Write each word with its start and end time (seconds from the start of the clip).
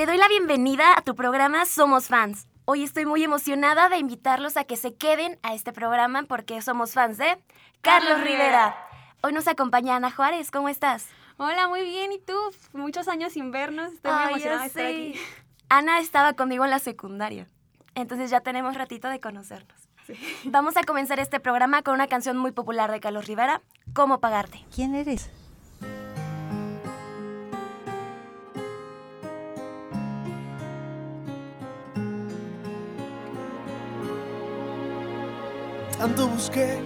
Te 0.00 0.06
doy 0.06 0.16
la 0.16 0.28
bienvenida 0.28 0.96
a 0.96 1.02
tu 1.02 1.14
programa 1.14 1.66
Somos 1.66 2.06
Fans. 2.06 2.46
Hoy 2.64 2.84
estoy 2.84 3.04
muy 3.04 3.22
emocionada 3.22 3.90
de 3.90 3.98
invitarlos 3.98 4.56
a 4.56 4.64
que 4.64 4.78
se 4.78 4.94
queden 4.94 5.38
a 5.42 5.52
este 5.52 5.74
programa 5.74 6.22
porque 6.22 6.62
somos 6.62 6.94
fans 6.94 7.18
de 7.18 7.36
Carlos 7.82 8.22
Rivera. 8.22 8.74
Hoy 9.22 9.34
nos 9.34 9.46
acompaña 9.46 9.96
Ana 9.96 10.10
Juárez, 10.10 10.50
¿cómo 10.50 10.70
estás? 10.70 11.08
Hola, 11.36 11.68
muy 11.68 11.82
bien, 11.82 12.12
¿y 12.12 12.18
tú? 12.18 12.32
Muchos 12.72 13.08
años 13.08 13.34
sin 13.34 13.50
vernos, 13.50 13.92
estoy 13.92 14.10
muy 14.10 14.20
Ay, 14.22 14.28
emocionada 14.30 14.60
de 14.62 14.66
estar 14.68 14.82
sé. 14.82 14.88
aquí. 14.88 15.20
Ana 15.68 15.98
estaba 15.98 16.32
conmigo 16.32 16.64
en 16.64 16.70
la 16.70 16.78
secundaria, 16.78 17.46
entonces 17.94 18.30
ya 18.30 18.40
tenemos 18.40 18.76
ratito 18.76 19.10
de 19.10 19.20
conocernos. 19.20 19.90
Vamos 20.44 20.78
a 20.78 20.82
comenzar 20.82 21.20
este 21.20 21.40
programa 21.40 21.82
con 21.82 21.92
una 21.92 22.06
canción 22.06 22.38
muy 22.38 22.52
popular 22.52 22.90
de 22.90 23.00
Carlos 23.00 23.26
Rivera, 23.26 23.60
¿Cómo 23.92 24.18
pagarte? 24.18 24.64
¿Quién 24.74 24.94
eres? 24.94 25.30
Tanto 36.00 36.28
busqué, 36.28 36.78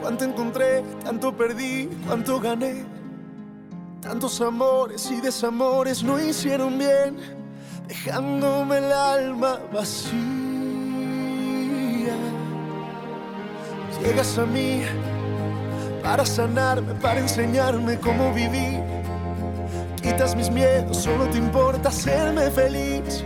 cuánto 0.00 0.24
encontré, 0.24 0.82
tanto 1.04 1.36
perdí, 1.36 1.86
cuánto 2.06 2.40
gané. 2.40 2.86
Tantos 4.00 4.40
amores 4.40 5.10
y 5.10 5.20
desamores 5.20 6.02
no 6.02 6.18
hicieron 6.18 6.78
bien, 6.78 7.18
dejándome 7.86 8.78
el 8.78 8.90
alma 8.90 9.60
vacía. 9.70 10.14
Llegas 14.02 14.38
a 14.38 14.46
mí 14.46 14.80
para 16.02 16.24
sanarme, 16.24 16.94
para 16.94 17.20
enseñarme 17.20 17.98
cómo 17.98 18.32
vivir. 18.32 18.80
Quitas 20.00 20.34
mis 20.34 20.50
miedos, 20.50 20.96
solo 20.96 21.26
te 21.26 21.36
importa 21.36 21.90
hacerme 21.90 22.50
feliz, 22.50 23.22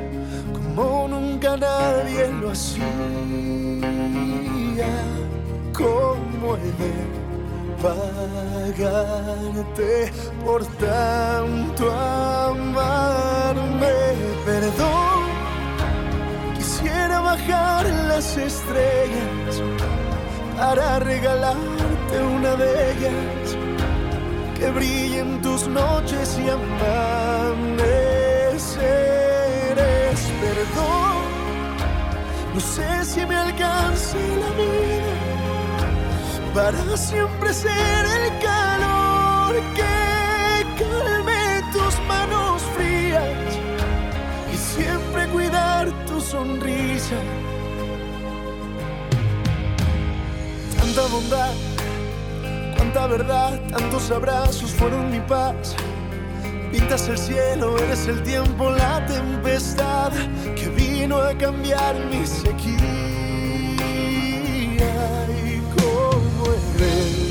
como 0.75 1.09
nunca 1.09 1.57
nadie 1.57 2.29
lo 2.41 2.51
hacía. 2.51 2.85
¿Cómo 5.73 6.57
he 6.57 6.73
de 6.83 6.93
pagarte 7.83 9.93
por 10.45 10.67
tanto 10.67 11.93
amarme? 11.93 13.95
Perdón, 14.45 15.23
quisiera 16.57 17.21
bajar 17.21 17.87
las 18.09 18.37
estrellas 18.37 19.63
para 20.57 20.99
regalarte 21.01 22.23
una 22.37 22.55
de 22.57 22.93
ellas 22.93 23.57
que 24.59 24.67
brillen 24.71 25.41
tus 25.43 25.67
noches 25.67 26.39
y 26.39 26.51
amaneceres. 26.51 28.04
Perdón, 30.55 31.25
no 32.55 32.61
sé 32.61 33.05
si 33.05 33.27
me 33.27 33.35
alcance 33.35 34.17
la 34.17 34.51
vida 34.51 35.35
para 36.55 36.97
siempre 36.97 37.53
ser 37.53 38.05
el 38.19 38.39
calor 38.39 39.57
que 39.75 40.65
calme 40.79 41.61
tus 41.73 41.99
manos 42.07 42.63
frías 42.77 43.59
y 44.53 44.57
siempre 44.57 45.27
cuidar 45.27 45.91
tu 46.07 46.21
sonrisa. 46.21 47.17
Tanta 50.79 51.03
bondad, 51.09 51.53
cuánta 52.77 53.07
verdad, 53.09 53.61
tantos 53.71 54.09
abrazos 54.13 54.71
fueron 54.71 55.11
mi 55.11 55.19
paz. 55.19 55.75
Pintas 56.75 57.09
el 57.09 57.17
cielo, 57.17 57.79
eres 57.79 58.09
el 58.09 58.21
tiempo, 58.25 58.69
la 58.69 59.07
tempestad 59.07 60.11
que 60.57 60.69
vino 60.71 61.19
a 61.19 61.33
cambiar 61.39 61.95
mi 62.11 62.27
sequía. 62.27 62.75
Y 65.47 65.61
cómo 65.79 66.53
he 66.53 67.24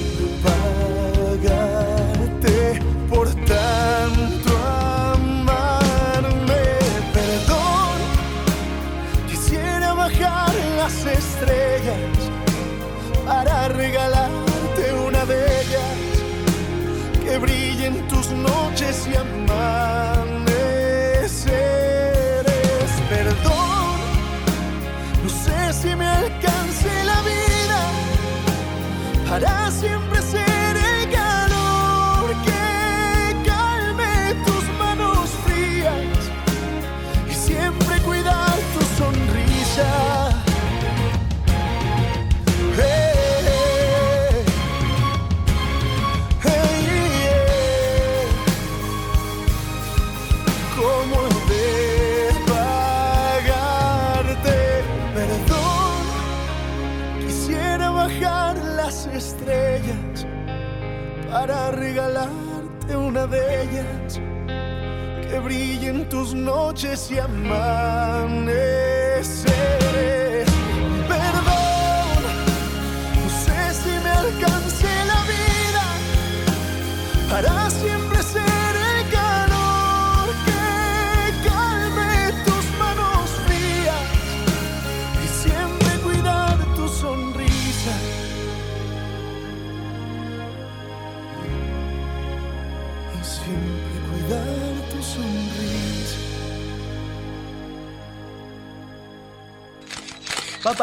tus 18.24 18.32
noches 18.38 19.08
y 19.08 19.16
amaneceres. 19.16 20.33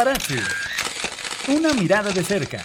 Paparazzi. 0.01 0.41
Una 1.49 1.75
mirada 1.75 2.11
de 2.11 2.25
cerca. 2.25 2.65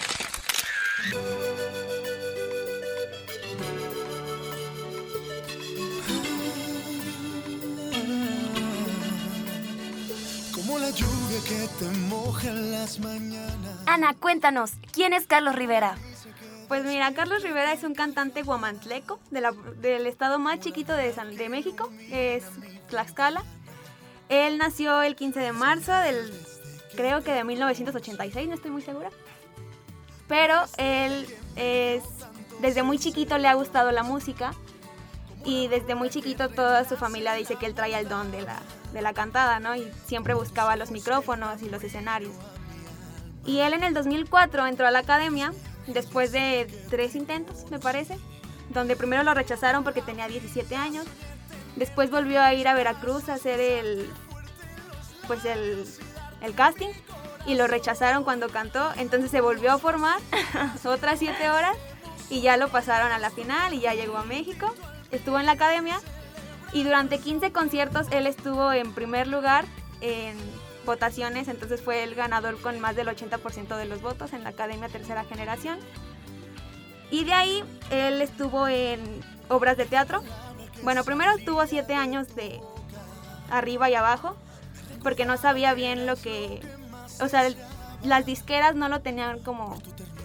Como 10.54 10.78
la 10.78 10.90
lluvia 10.90 11.38
que 11.46 11.68
te 11.78 11.90
moja 12.08 12.48
en 12.48 12.72
las 12.72 12.98
mañanas. 13.00 13.76
Ana, 13.86 14.14
cuéntanos, 14.14 14.72
¿quién 14.92 15.12
es 15.12 15.26
Carlos 15.26 15.54
Rivera? 15.54 15.96
Pues 16.68 16.84
mira, 16.84 17.12
Carlos 17.14 17.42
Rivera 17.42 17.72
es 17.72 17.84
un 17.84 17.94
cantante 17.94 18.42
guamantleco 18.42 19.20
de 19.30 19.40
la- 19.40 19.52
del 19.80 20.06
estado 20.06 20.38
más 20.38 20.58
chiquito 20.60 20.94
de, 20.94 21.12
San- 21.12 21.36
de 21.36 21.48
México, 21.48 21.90
es 22.10 22.42
Tlaxcala. 22.88 23.44
Él 24.28 24.58
nació 24.58 25.02
el 25.02 25.14
15 25.14 25.38
de 25.38 25.52
marzo 25.52 25.92
del, 25.92 26.32
creo 26.96 27.22
que 27.22 27.32
de 27.32 27.44
1986, 27.44 28.48
no 28.48 28.54
estoy 28.54 28.70
muy 28.70 28.82
segura. 28.82 29.10
Pero 30.26 30.64
él 30.78 31.26
es 31.54 32.02
desde 32.60 32.82
muy 32.82 32.98
chiquito 32.98 33.38
le 33.38 33.48
ha 33.48 33.54
gustado 33.54 33.92
la 33.92 34.02
música 34.02 34.52
y 35.44 35.68
desde 35.68 35.94
muy 35.94 36.08
chiquito 36.10 36.48
toda 36.48 36.84
su 36.88 36.96
familia 36.96 37.34
dice 37.34 37.56
que 37.56 37.66
él 37.66 37.74
traía 37.74 38.00
el 38.00 38.08
don 38.08 38.32
de 38.32 38.42
la, 38.42 38.58
de 38.92 39.02
la 39.02 39.12
cantada, 39.12 39.60
¿no? 39.60 39.76
Y 39.76 39.88
siempre 40.06 40.34
buscaba 40.34 40.74
los 40.76 40.90
micrófonos 40.90 41.62
y 41.62 41.68
los 41.68 41.84
escenarios. 41.84 42.32
Y 43.44 43.60
él 43.60 43.74
en 43.74 43.84
el 43.84 43.94
2004 43.94 44.66
entró 44.66 44.86
a 44.86 44.90
la 44.90 45.00
academia 45.00 45.52
después 45.86 46.32
de 46.32 46.66
tres 46.90 47.14
intentos, 47.14 47.70
me 47.70 47.78
parece, 47.78 48.18
donde 48.70 48.96
primero 48.96 49.22
lo 49.22 49.34
rechazaron 49.34 49.84
porque 49.84 50.02
tenía 50.02 50.26
17 50.26 50.74
años, 50.74 51.06
después 51.76 52.10
volvió 52.10 52.42
a 52.42 52.52
ir 52.54 52.66
a 52.66 52.74
Veracruz 52.74 53.28
a 53.28 53.34
hacer 53.34 53.60
el, 53.60 54.10
pues 55.28 55.44
el, 55.44 55.86
el 56.46 56.54
casting 56.54 56.88
y 57.46 57.54
lo 57.54 57.66
rechazaron 57.66 58.24
cuando 58.24 58.48
cantó, 58.48 58.92
entonces 58.96 59.30
se 59.30 59.40
volvió 59.40 59.72
a 59.72 59.78
formar 59.78 60.18
otras 60.84 61.18
7 61.18 61.50
horas 61.50 61.76
y 62.30 62.40
ya 62.40 62.56
lo 62.56 62.68
pasaron 62.68 63.12
a 63.12 63.18
la 63.18 63.30
final 63.30 63.74
y 63.74 63.80
ya 63.80 63.94
llegó 63.94 64.16
a 64.16 64.24
México, 64.24 64.74
estuvo 65.10 65.38
en 65.38 65.46
la 65.46 65.52
academia 65.52 66.00
y 66.72 66.82
durante 66.82 67.18
15 67.18 67.52
conciertos 67.52 68.06
él 68.10 68.26
estuvo 68.26 68.72
en 68.72 68.92
primer 68.92 69.28
lugar 69.28 69.64
en 70.00 70.36
votaciones, 70.84 71.48
entonces 71.48 71.82
fue 71.82 72.02
el 72.02 72.14
ganador 72.14 72.60
con 72.60 72.80
más 72.80 72.96
del 72.96 73.08
80% 73.08 73.76
de 73.76 73.84
los 73.84 74.00
votos 74.00 74.32
en 74.32 74.44
la 74.44 74.50
Academia 74.50 74.88
Tercera 74.88 75.24
Generación. 75.24 75.78
Y 77.10 77.24
de 77.24 77.34
ahí 77.34 77.64
él 77.90 78.22
estuvo 78.22 78.66
en 78.68 79.00
obras 79.48 79.76
de 79.76 79.84
teatro. 79.84 80.22
Bueno, 80.82 81.04
primero 81.04 81.32
estuvo 81.32 81.66
siete 81.66 81.94
años 81.94 82.34
de 82.34 82.60
arriba 83.50 83.90
y 83.90 83.94
abajo, 83.94 84.36
porque 85.06 85.24
no 85.24 85.36
sabía 85.36 85.72
bien 85.72 86.04
lo 86.04 86.16
que... 86.16 86.60
O 87.20 87.28
sea, 87.28 87.48
las 88.02 88.26
disqueras 88.26 88.74
no 88.74 88.88
lo 88.88 89.02
tenían 89.02 89.38
como 89.38 89.80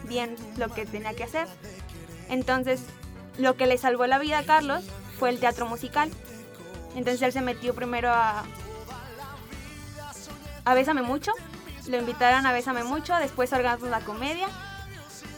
bien 0.06 0.36
lo 0.57 0.69
que 0.69 0.88
tenía 0.88 1.13
que 1.13 1.24
hacer. 1.24 1.48
Entonces, 2.30 2.81
lo 3.38 3.56
que 3.56 3.68
le 3.68 3.78
salvó 3.78 4.07
la 4.07 4.18
vida 4.18 4.39
a 4.39 4.44
Carlos 4.44 4.83
fue 5.19 5.30
el 5.30 5.39
teatro 5.39 5.68
musical. 5.68 6.10
Entonces 6.95 7.22
él 7.22 7.31
se 7.31 7.42
metió 7.42 7.75
primero 7.75 8.10
a, 8.10 8.44
a 10.66 10.74
Bésame 10.74 11.04
Mucho. 11.04 11.31
Lo 11.88 11.98
invitaron 11.98 12.48
a 12.48 12.51
Bésame 12.51 12.84
Mucho, 12.84 13.16
después 13.18 13.54
Orgasmo 13.54 13.86
la 13.86 14.00
Comedia. 14.00 14.48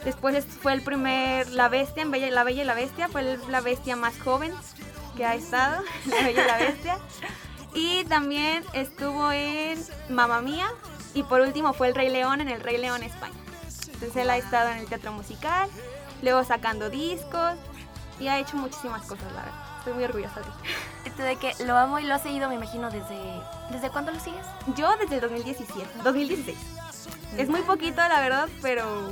Después 0.05 0.45
fue 0.45 0.71
el 0.71 0.83
primer 0.83 1.49
La 1.49 1.67
Bestia, 1.67 2.05
La 2.05 2.45
Bella 2.45 2.61
y 2.61 2.65
la 2.65 2.75
Bestia. 2.75 3.09
Fue 3.09 3.37
la 3.49 3.59
bestia 3.59 3.97
más 3.97 4.17
joven 4.21 4.53
que 5.17 5.25
ha 5.25 5.35
estado, 5.35 5.83
La 6.05 6.15
Bella 6.23 6.43
y 6.45 6.47
la 6.47 6.57
Bestia. 6.59 6.97
Y 7.73 8.03
también 8.05 8.63
estuvo 8.73 9.31
en 9.31 9.83
Mamma 10.09 10.41
Mía. 10.41 10.67
Y 11.13 11.23
por 11.23 11.41
último 11.41 11.73
fue 11.73 11.87
El 11.87 11.95
Rey 11.95 12.09
León 12.09 12.41
en 12.41 12.49
El 12.49 12.61
Rey 12.61 12.77
León 12.77 13.03
España. 13.03 13.33
Entonces 13.87 14.15
él 14.15 14.29
ha 14.29 14.37
estado 14.37 14.69
en 14.69 14.79
el 14.79 14.87
teatro 14.87 15.11
musical, 15.11 15.69
luego 16.21 16.43
sacando 16.43 16.89
discos 16.89 17.55
y 18.19 18.27
ha 18.27 18.39
hecho 18.39 18.57
muchísimas 18.57 19.03
cosas, 19.03 19.31
la 19.33 19.43
verdad. 19.43 19.63
Estoy 19.77 19.93
muy 19.93 20.03
orgullosa 20.03 20.39
de 20.39 20.45
ti. 20.45 21.21
De 21.21 21.35
que 21.35 21.63
lo 21.65 21.77
amo 21.77 21.99
y 21.99 22.03
lo 22.03 22.15
has 22.15 22.23
seguido, 22.23 22.49
me 22.49 22.55
imagino, 22.55 22.89
desde... 22.89 23.19
¿Desde 23.69 23.89
cuándo 23.89 24.11
lo 24.11 24.19
sigues? 24.19 24.45
Yo 24.75 24.95
desde 24.97 25.15
el 25.15 25.21
2017, 25.21 25.89
2016. 26.03 26.57
Es 27.37 27.49
muy 27.49 27.61
poquito, 27.61 27.97
la 27.97 28.19
verdad, 28.21 28.49
pero 28.61 29.11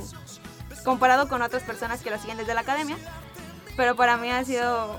comparado 0.84 1.28
con 1.28 1.42
otras 1.42 1.62
personas 1.62 2.00
que 2.00 2.10
lo 2.10 2.18
siguen 2.18 2.38
desde 2.38 2.54
la 2.54 2.62
academia. 2.62 2.96
Pero 3.76 3.96
para 3.96 4.16
mí 4.16 4.30
ha 4.30 4.44
sido 4.44 4.96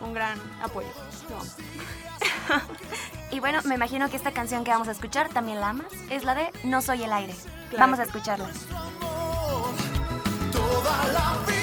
un 0.00 0.14
gran 0.14 0.38
apoyo. 0.62 0.88
y 3.30 3.40
bueno, 3.40 3.60
me 3.64 3.74
imagino 3.74 4.08
que 4.08 4.16
esta 4.16 4.32
canción 4.32 4.64
que 4.64 4.70
vamos 4.70 4.88
a 4.88 4.92
escuchar 4.92 5.28
también 5.28 5.60
la 5.60 5.70
amas. 5.70 5.92
Es 6.10 6.24
la 6.24 6.34
de 6.34 6.50
No 6.64 6.82
soy 6.82 7.02
el 7.02 7.12
aire. 7.12 7.34
Vamos 7.78 7.98
a 7.98 8.04
escucharla. 8.04 8.48
Toda 10.52 11.12
la 11.12 11.34
vida. 11.46 11.61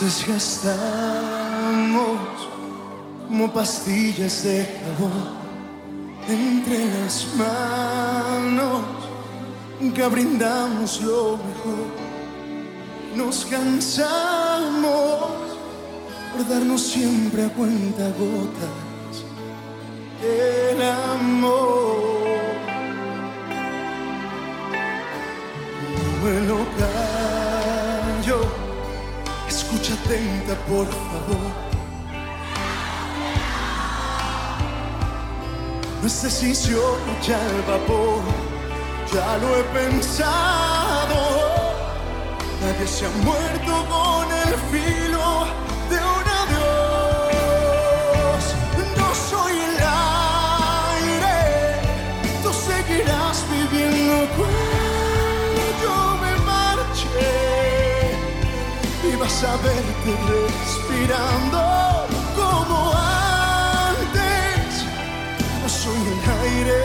Desgastamos 0.00 0.68
como 3.26 3.50
pastillas 3.50 4.42
de 4.44 4.66
jabón 4.66 5.36
entre 6.28 6.84
las 7.00 7.26
manos 7.34 8.82
que 9.94 10.06
brindamos 10.08 11.00
lo 11.00 11.38
mejor. 11.38 11.86
Nos 13.14 13.46
cansamos 13.46 15.30
por 16.32 16.46
darnos 16.46 16.82
siempre 16.82 17.44
a 17.44 17.48
cuenta 17.48 18.10
gotas 18.18 19.24
el 20.22 20.82
amor. 20.82 22.26
No 25.94 26.24
me 26.24 26.40
lo 26.46 26.56
Por 30.06 30.86
favor. 30.86 31.52
No 36.00 36.06
es 36.06 36.22
decisión 36.22 36.80
ya 37.26 37.40
el 37.44 37.62
vapor, 37.62 38.22
ya 39.12 39.36
lo 39.38 39.56
he 39.58 39.64
pensado. 39.64 41.16
Nadie 42.62 42.86
se 42.86 43.06
ha 43.06 43.10
muerto 43.24 43.86
con 43.88 44.26
el 44.32 44.54
filo 44.70 45.15
vas 59.36 59.44
a 59.44 59.56
verte 59.56 60.12
respirando 60.30 61.60
como 62.34 62.92
antes. 63.84 64.84
No 65.62 65.68
soy 65.68 66.00
el 66.12 66.20
aire, 66.42 66.82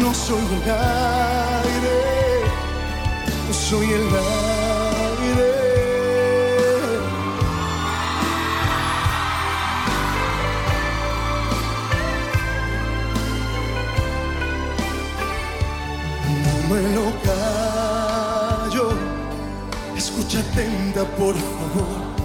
no 0.00 0.14
soy 0.14 0.46
el 0.56 0.70
aire, 0.70 1.98
no 3.46 3.54
soy 3.54 3.92
el 3.92 4.06
aire. 4.08 4.55
Por 21.16 21.34
favor. 21.34 22.16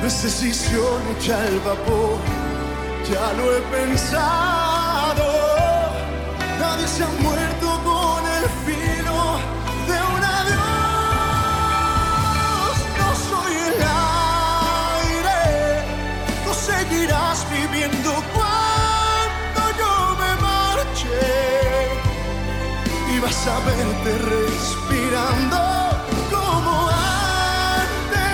No 0.00 0.06
es 0.06 0.22
decisión 0.22 1.02
hecha 1.16 1.46
el 1.46 1.60
vapor, 1.60 2.18
ya 3.08 3.32
lo 3.34 3.56
he 3.56 3.60
pensado. 3.60 4.79
Respirando 24.04 25.58
como 26.30 26.88
antes. 27.68 28.28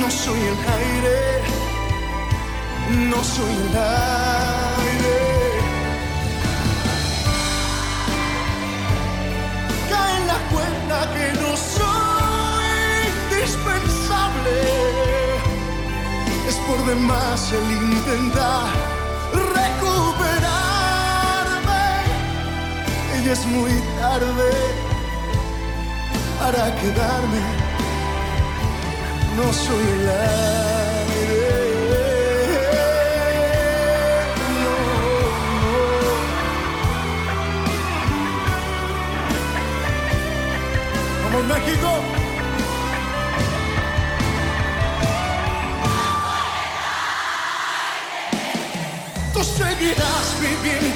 No 0.00 0.10
soy 0.10 0.40
el 0.40 0.58
aire, 0.80 1.18
no 3.10 3.22
soy 3.22 3.52
el 3.52 3.76
aire. 3.76 5.18
Cae 9.90 10.26
la 10.26 10.38
cuenta 10.50 10.96
que 11.14 11.26
no 11.40 11.56
soy 11.56 12.64
indispensable. 13.30 14.56
Es 16.48 16.56
por 16.66 16.84
demás 16.86 17.52
el 17.52 17.72
intentar 17.72 18.91
es 23.30 23.46
muy 23.46 23.72
tarde. 24.00 24.50
para 26.40 26.74
quedarme. 26.80 27.40
No 29.36 29.52
soy 29.52 29.84
el 29.96 30.08
aire. 30.08 31.52
Vamos 41.24 41.44
México. 41.46 41.90
Seguirás 49.42 50.26
viviendo 50.40 50.91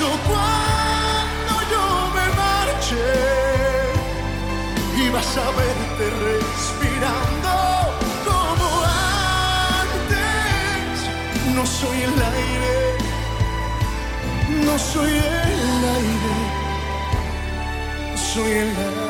y 5.06 5.10
vas 5.10 5.36
a 5.36 5.50
verte 5.50 6.10
respirando 6.28 7.50
como 8.24 8.68
antes. 9.82 10.94
No 11.54 11.64
soy 11.66 11.98
el 12.02 12.22
aire, 12.34 12.76
no 14.64 14.78
soy 14.78 15.10
el 15.10 15.84
aire, 15.98 16.36
soy 18.16 18.50
el 18.52 18.68
aire. 18.68 19.05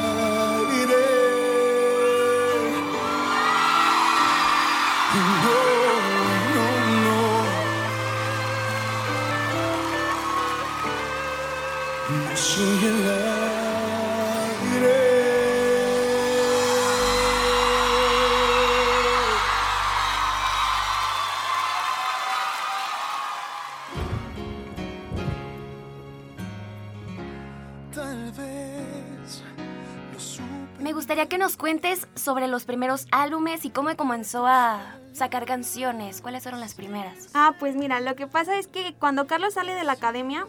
Cuentes 31.67 32.07
sobre 32.15 32.47
los 32.47 32.65
primeros 32.65 33.09
álbumes 33.11 33.65
y 33.65 33.71
cómo 33.71 33.97
comenzó 33.97 34.47
a 34.47 34.95
sacar 35.13 35.47
canciones. 35.47 36.21
¿Cuáles 36.21 36.45
fueron 36.45 36.61
las 36.61 36.75
primeras? 36.75 37.29
Ah, 37.35 37.57
pues 37.59 37.75
mira, 37.75 37.99
lo 37.99 38.15
que 38.15 38.29
pasa 38.29 38.57
es 38.57 38.69
que 38.69 38.95
cuando 39.01 39.27
Carlos 39.27 39.55
sale 39.55 39.75
de 39.75 39.83
la 39.83 39.95
academia, 39.95 40.47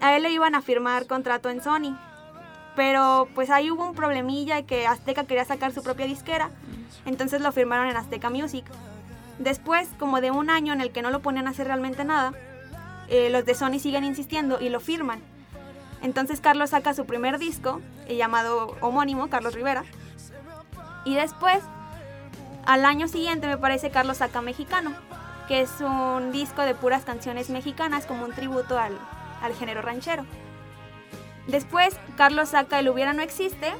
a 0.00 0.16
él 0.16 0.24
le 0.24 0.32
iban 0.32 0.56
a 0.56 0.60
firmar 0.60 1.06
contrato 1.06 1.50
en 1.50 1.62
Sony. 1.62 1.96
Pero 2.74 3.28
pues 3.36 3.48
ahí 3.48 3.70
hubo 3.70 3.86
un 3.86 3.94
problemilla 3.94 4.62
que 4.62 4.88
Azteca 4.88 5.22
quería 5.22 5.44
sacar 5.44 5.72
su 5.72 5.84
propia 5.84 6.06
disquera, 6.06 6.50
entonces 7.06 7.40
lo 7.40 7.52
firmaron 7.52 7.86
en 7.86 7.96
Azteca 7.96 8.28
Music. 8.28 8.64
Después, 9.38 9.88
como 10.00 10.20
de 10.20 10.32
un 10.32 10.50
año 10.50 10.72
en 10.72 10.80
el 10.80 10.90
que 10.90 11.02
no 11.02 11.10
lo 11.10 11.22
ponían 11.22 11.46
a 11.46 11.50
hacer 11.50 11.68
realmente 11.68 12.04
nada, 12.04 12.32
eh, 13.06 13.30
los 13.30 13.44
de 13.44 13.54
Sony 13.54 13.78
siguen 13.78 14.02
insistiendo 14.02 14.60
y 14.60 14.68
lo 14.68 14.80
firman. 14.80 15.20
Entonces 16.02 16.40
Carlos 16.40 16.70
saca 16.70 16.94
su 16.94 17.06
primer 17.06 17.38
disco, 17.38 17.80
eh, 18.06 18.16
llamado 18.16 18.76
homónimo, 18.80 19.30
Carlos 19.30 19.54
Rivera. 19.54 19.84
Y 21.04 21.14
después, 21.14 21.62
al 22.64 22.84
año 22.84 23.08
siguiente 23.08 23.46
me 23.46 23.56
parece, 23.56 23.90
Carlos 23.90 24.18
saca 24.18 24.42
Mexicano, 24.42 24.92
que 25.48 25.62
es 25.62 25.70
un 25.80 26.32
disco 26.32 26.62
de 26.62 26.74
puras 26.74 27.04
canciones 27.04 27.50
mexicanas 27.50 28.06
como 28.06 28.24
un 28.24 28.32
tributo 28.32 28.78
al, 28.78 28.98
al 29.42 29.54
género 29.54 29.82
ranchero. 29.82 30.24
Después, 31.46 31.96
Carlos 32.16 32.50
saca 32.50 32.78
El 32.78 32.88
Hubiera 32.88 33.12
No 33.12 33.22
Existe 33.22 33.72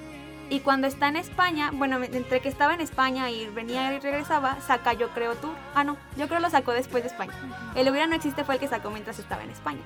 y 0.50 0.60
cuando 0.60 0.86
está 0.86 1.08
en 1.08 1.16
España, 1.16 1.70
bueno, 1.72 2.02
entre 2.02 2.40
que 2.40 2.48
estaba 2.48 2.74
en 2.74 2.80
España 2.80 3.30
y 3.30 3.46
venía 3.48 3.92
y 3.94 4.00
regresaba, 4.00 4.60
saca 4.60 4.92
Yo 4.92 5.08
Creo 5.10 5.34
Tour. 5.36 5.54
Ah, 5.74 5.84
no, 5.84 5.96
Yo 6.16 6.28
Creo 6.28 6.40
lo 6.40 6.50
sacó 6.50 6.72
después 6.72 7.02
de 7.04 7.08
España. 7.08 7.32
El 7.74 7.88
Hubiera 7.88 8.06
No 8.06 8.14
Existe 8.14 8.44
fue 8.44 8.56
el 8.56 8.60
que 8.60 8.68
sacó 8.68 8.90
mientras 8.90 9.18
estaba 9.18 9.42
en 9.42 9.50
España. 9.50 9.80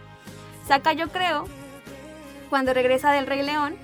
Saca 0.66 0.93
Yo 0.93 1.09
Creo 1.09 1.47
cuando 2.49 2.73
regresa 2.75 3.12
del 3.12 3.26
Rey 3.26 3.43
León 3.43 3.76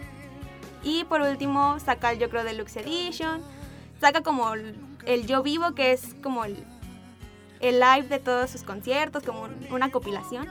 y 0.83 1.05
por 1.05 1.21
último 1.23 1.79
saca 1.81 2.11
el 2.13 2.19
Yo 2.19 2.29
Creo 2.31 2.45
Deluxe 2.45 2.77
Edition. 2.79 3.43
Saca 4.01 4.23
como 4.23 4.53
el, 4.55 5.27
Yo 5.27 5.43
Vivo, 5.43 5.75
que 5.75 5.93
es 5.93 6.15
como 6.23 6.45
el, 6.45 6.65
el 7.61 7.79
live 7.81 8.09
de 8.09 8.19
todos 8.19 8.51
sus 8.51 8.63
conciertos, 8.65 9.23
como 9.23 9.43
un- 9.43 9.67
una 9.71 9.91
compilación. 9.91 10.49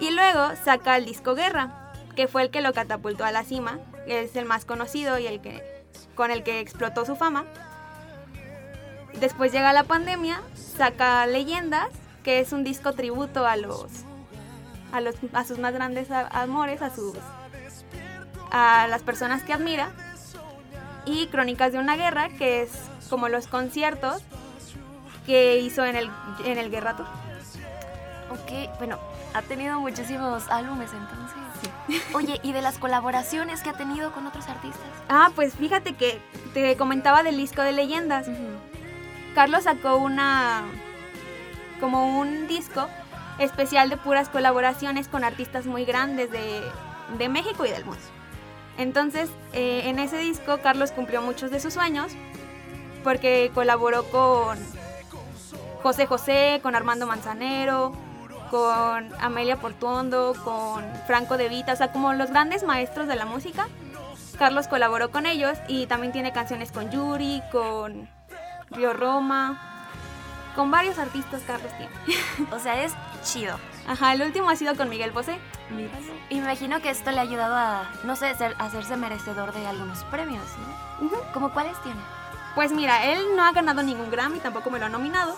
Y 0.00 0.10
luego 0.10 0.50
saca 0.64 0.96
el 0.96 1.04
disco 1.04 1.34
Guerra, 1.36 1.92
que 2.16 2.26
fue 2.26 2.42
el 2.42 2.50
que 2.50 2.62
lo 2.62 2.72
catapultó 2.72 3.24
a 3.24 3.30
la 3.32 3.44
cima, 3.44 3.78
es 4.06 4.34
el 4.34 4.44
más 4.44 4.64
conocido 4.64 5.18
y 5.18 5.26
el 5.28 5.40
que 5.40 5.62
con 6.16 6.30
el 6.32 6.42
que 6.42 6.60
explotó 6.60 7.04
su 7.04 7.14
fama. 7.16 7.44
Después 9.20 9.52
llega 9.52 9.72
la 9.72 9.84
pandemia, 9.84 10.40
saca 10.54 11.24
Leyendas, 11.26 11.88
que 12.24 12.40
es 12.40 12.52
un 12.52 12.64
disco 12.64 12.92
tributo 12.92 13.46
a 13.46 13.56
los 13.56 13.86
a 14.92 15.00
los 15.00 15.14
a 15.32 15.44
sus 15.44 15.58
más 15.58 15.72
grandes 15.74 16.08
amores, 16.10 16.82
a 16.82 16.94
sus 16.94 17.14
a 18.50 18.86
las 18.88 19.02
personas 19.02 19.42
que 19.42 19.52
admira. 19.52 19.90
Y 21.06 21.26
Crónicas 21.26 21.72
de 21.72 21.78
una 21.78 21.96
guerra, 21.96 22.30
que 22.30 22.62
es 22.62 22.70
como 23.10 23.28
los 23.28 23.46
conciertos 23.46 24.22
que 25.26 25.58
hizo 25.58 25.84
en 25.84 25.96
el 25.96 26.10
en 26.44 26.58
el 26.58 26.70
Guerra 26.70 26.96
Tour. 26.96 27.06
Ok, 28.30 28.78
bueno, 28.78 28.98
ha 29.34 29.42
tenido 29.42 29.78
muchísimos 29.80 30.48
álbumes 30.48 30.90
entonces. 30.92 32.04
Oye, 32.14 32.40
¿y 32.42 32.52
de 32.52 32.62
las 32.62 32.78
colaboraciones 32.78 33.62
que 33.62 33.70
ha 33.70 33.74
tenido 33.74 34.12
con 34.12 34.26
otros 34.26 34.48
artistas? 34.48 34.86
Ah, 35.08 35.30
pues 35.34 35.54
fíjate 35.54 35.94
que 35.94 36.20
te 36.52 36.76
comentaba 36.76 37.22
del 37.22 37.36
disco 37.36 37.62
de 37.62 37.72
leyendas. 37.72 38.26
Carlos 39.34 39.64
sacó 39.64 39.96
una 39.96 40.62
como 41.80 42.18
un 42.18 42.46
disco 42.46 42.88
especial 43.38 43.90
de 43.90 43.96
puras 43.96 44.28
colaboraciones 44.28 45.08
con 45.08 45.24
artistas 45.24 45.66
muy 45.66 45.84
grandes 45.84 46.30
de, 46.30 46.62
de 47.18 47.28
México 47.28 47.66
y 47.66 47.70
del 47.70 47.84
mundo. 47.84 48.02
Entonces, 48.76 49.30
eh, 49.52 49.82
en 49.84 49.98
ese 49.98 50.18
disco 50.18 50.58
Carlos 50.62 50.92
cumplió 50.92 51.22
muchos 51.22 51.50
de 51.50 51.60
sus 51.60 51.74
sueños 51.74 52.12
porque 53.04 53.50
colaboró 53.54 54.04
con 54.10 54.58
José 55.82 56.06
José, 56.06 56.60
con 56.62 56.74
Armando 56.74 57.06
Manzanero, 57.06 57.92
con 58.50 59.12
Amelia 59.20 59.56
Portuondo, 59.56 60.34
con 60.42 60.82
Franco 61.06 61.36
De 61.36 61.48
Vita, 61.48 61.74
o 61.74 61.76
sea, 61.76 61.92
como 61.92 62.14
los 62.14 62.30
grandes 62.30 62.64
maestros 62.64 63.06
de 63.06 63.16
la 63.16 63.26
música. 63.26 63.68
Carlos 64.38 64.66
colaboró 64.66 65.10
con 65.10 65.26
ellos 65.26 65.58
y 65.68 65.86
también 65.86 66.12
tiene 66.12 66.32
canciones 66.32 66.72
con 66.72 66.90
Yuri, 66.90 67.42
con 67.52 68.08
Río 68.70 68.92
Roma, 68.92 69.88
con 70.56 70.70
varios 70.70 70.98
artistas 70.98 71.42
Carlos 71.46 71.70
tiene. 71.76 71.92
O 72.50 72.58
sea, 72.58 72.82
es 72.82 72.94
chido. 73.24 73.58
Ajá, 73.88 74.12
el 74.12 74.22
último 74.22 74.48
ha 74.50 74.56
sido 74.56 74.76
con 74.76 74.88
Miguel 74.88 75.10
Bosé. 75.10 75.38
Imagino 76.30 76.80
que 76.80 76.90
esto 76.90 77.10
le 77.10 77.18
ha 77.18 77.22
ayudado 77.22 77.54
a, 77.54 77.90
no 78.04 78.16
sé, 78.16 78.34
ser- 78.34 78.54
a 78.58 78.66
hacerse 78.66 78.96
merecedor 78.96 79.52
de 79.52 79.66
algunos 79.66 80.04
premios, 80.04 80.44
¿no? 81.00 81.10
¿Cómo 81.32 81.52
cuáles 81.52 81.80
tiene? 81.82 82.00
Pues 82.54 82.70
mira, 82.72 83.04
él 83.12 83.18
no 83.36 83.44
ha 83.44 83.52
ganado 83.52 83.82
ningún 83.82 84.10
Grammy, 84.10 84.38
tampoco 84.38 84.70
me 84.70 84.78
lo 84.78 84.86
ha 84.86 84.88
nominado, 84.88 85.36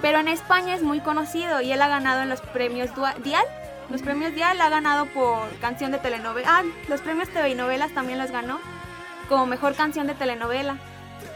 pero 0.00 0.18
en 0.20 0.28
España 0.28 0.74
es 0.74 0.82
muy 0.82 1.00
conocido 1.00 1.60
y 1.60 1.70
él 1.72 1.82
ha 1.82 1.88
ganado 1.88 2.22
en 2.22 2.30
los 2.30 2.40
premios 2.40 2.90
Dua- 2.94 3.14
Dial. 3.22 3.44
Los 3.90 4.00
premios 4.00 4.32
Dial 4.34 4.58
ha 4.60 4.70
ganado 4.70 5.04
por 5.06 5.46
canción 5.60 5.92
de 5.92 5.98
telenovela. 5.98 6.48
Ah, 6.50 6.62
los 6.88 7.02
premios 7.02 7.28
TV 7.28 7.50
y 7.50 7.54
novelas 7.54 7.92
también 7.92 8.18
los 8.18 8.30
ganó 8.30 8.58
como 9.28 9.44
mejor 9.46 9.74
canción 9.74 10.06
de 10.06 10.14
telenovela, 10.14 10.76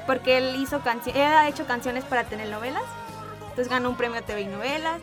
porque 0.06 0.38
él 0.38 0.56
hizo 0.56 0.80
él 1.06 1.22
ha 1.22 1.46
hecho 1.48 1.66
canciones 1.66 2.04
para 2.04 2.24
telenovelas. 2.24 2.82
Entonces 3.42 3.68
ganó 3.68 3.90
un 3.90 3.96
premio 3.96 4.22
TV 4.22 4.40
y 4.42 4.46
novelas. 4.46 5.00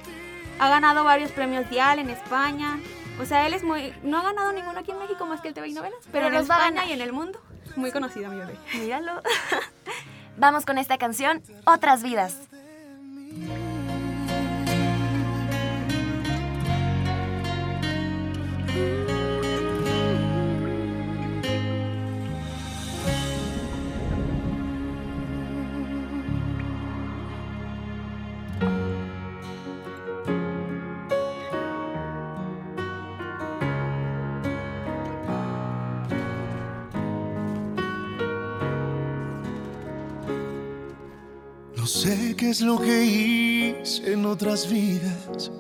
Ha 0.60 0.70
ganado 0.70 1.04
varios 1.04 1.32
premios 1.32 1.70
Dial 1.70 2.00
en 2.00 2.10
España. 2.10 2.80
O 3.22 3.26
sea, 3.26 3.48
él 3.48 3.54
es 3.54 3.64
muy 3.64 3.94
no 4.04 4.18
ha 4.20 4.24
ganado 4.24 4.52
ninguno 4.52 4.80
aquí 4.80 4.92
en 4.92 5.00
México 5.00 5.26
más 5.26 5.42
que 5.42 5.50
el 5.50 5.54
TV 5.54 5.70
y 5.70 5.74
novelas, 5.74 6.00
pero, 6.12 6.26
Pero 6.26 6.28
en 6.28 6.42
España 6.42 6.86
y 6.86 6.92
en 6.94 7.02
el 7.02 7.14
mundo 7.14 7.40
muy 7.76 7.92
conocido 7.92 8.30
mi 8.30 8.38
bebé. 8.38 8.56
Míralo. 8.80 9.22
Vamos 10.38 10.66
con 10.66 10.78
esta 10.78 10.98
canción, 10.98 11.42
Otras 11.66 12.04
Vidas. 12.04 12.38
Sé 42.06 42.36
qué 42.36 42.52
es 42.52 42.62
lo 42.62 42.80
que 42.80 43.04
hice 43.04 44.14
en 44.14 44.26
otras 44.28 44.70
vidas. 44.70 45.52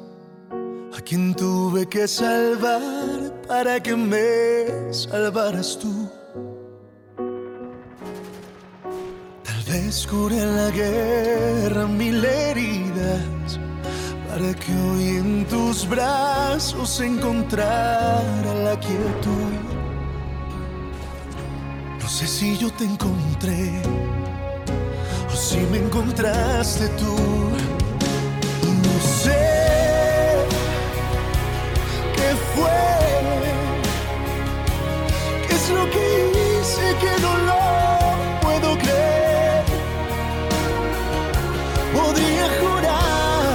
A 0.95 1.01
quien 1.01 1.33
tuve 1.33 1.87
que 1.87 2.07
salvar 2.07 3.41
para 3.47 3.81
que 3.81 3.95
me 3.95 4.93
salvaras 4.93 5.79
tú. 5.79 6.09
Descubre 9.65 10.37
en 10.39 10.55
la 10.55 10.69
guerra 10.69 11.85
mil 11.87 12.23
heridas 12.23 13.59
para 14.29 14.53
que 14.53 14.71
hoy 14.71 15.17
en 15.17 15.45
tus 15.47 15.87
brazos 15.89 17.01
encontrara 17.01 18.53
la 18.63 18.79
quietud. 18.79 19.53
No 22.01 22.07
sé 22.07 22.27
si 22.27 22.57
yo 22.57 22.69
te 22.71 22.85
encontré 22.85 23.81
si 25.45 25.59
me 25.71 25.77
encontraste 25.77 26.87
tú. 27.01 27.15
No 28.85 28.95
sé 29.23 29.43
qué 32.15 32.29
fue, 32.53 32.81
qué 35.47 35.55
es 35.55 35.69
lo 35.69 35.83
que 35.93 36.03
hice 36.33 36.85
que 37.03 37.13
no 37.25 37.33
lo 37.49 37.61
puedo 38.41 38.69
creer. 38.83 39.63
Podría 41.93 42.45
jurar 42.59 43.53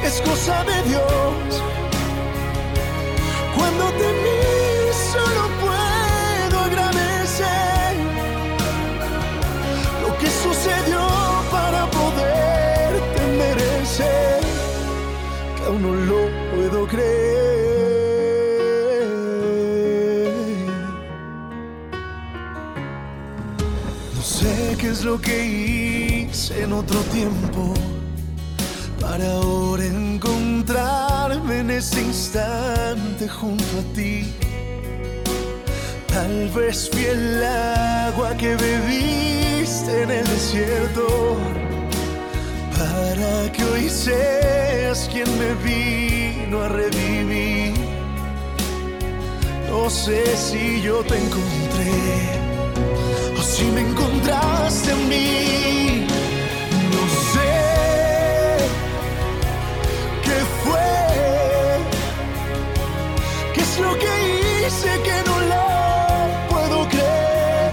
que 0.00 0.06
es 0.06 0.20
cosa 0.20 0.64
de 0.64 0.82
Dios. 0.90 1.09
No 16.92 16.98
sé 24.20 24.76
qué 24.76 24.88
es 24.88 25.04
lo 25.04 25.20
que 25.20 26.26
hice 26.26 26.64
en 26.64 26.72
otro 26.72 26.98
tiempo 27.12 27.74
para 29.00 29.24
ahora 29.34 29.84
encontrarme 29.84 31.60
en 31.60 31.70
este 31.70 32.00
instante 32.00 33.28
junto 33.28 33.64
a 33.78 33.94
ti. 33.94 34.32
Tal 36.08 36.48
vez 36.48 36.90
fui 36.90 37.04
el 37.04 37.44
agua 37.44 38.36
que 38.36 38.56
bebiste 38.56 40.02
en 40.02 40.10
el 40.10 40.26
desierto 40.26 41.36
para 42.76 43.52
que 43.52 43.62
hoy 43.62 43.88
seas 43.88 45.08
quien 45.12 45.28
me 45.38 45.54
vino 46.50 46.62
a 46.62 46.68
revivir. 46.68 47.74
No 49.68 49.88
sé 49.88 50.36
si 50.36 50.82
yo 50.82 51.00
te 51.04 51.16
encontré 51.16 51.92
o 53.38 53.42
si 53.42 53.64
me 53.66 53.82
encontraste 53.82 54.90
en 54.90 55.08
mí. 55.08 56.06
No 56.94 57.02
sé 57.32 57.52
qué 60.24 60.38
fue, 60.62 60.90
qué 63.54 63.60
es 63.60 63.78
lo 63.78 63.92
que 64.02 64.12
hice 64.66 64.90
que 65.06 65.16
no 65.28 65.36
lo 65.52 65.66
puedo 66.50 66.88
creer. 66.88 67.72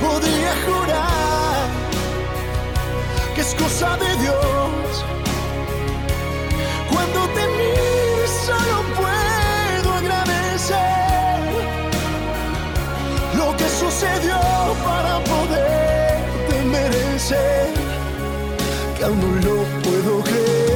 Podría 0.00 0.52
jurar 0.66 1.68
que 3.36 3.40
es 3.40 3.54
cosa 3.54 3.96
de 3.98 4.16
Dios. 4.22 4.79
No 19.14 19.28
lo 19.46 19.56
puedo 19.82 20.22
creer. 20.22 20.70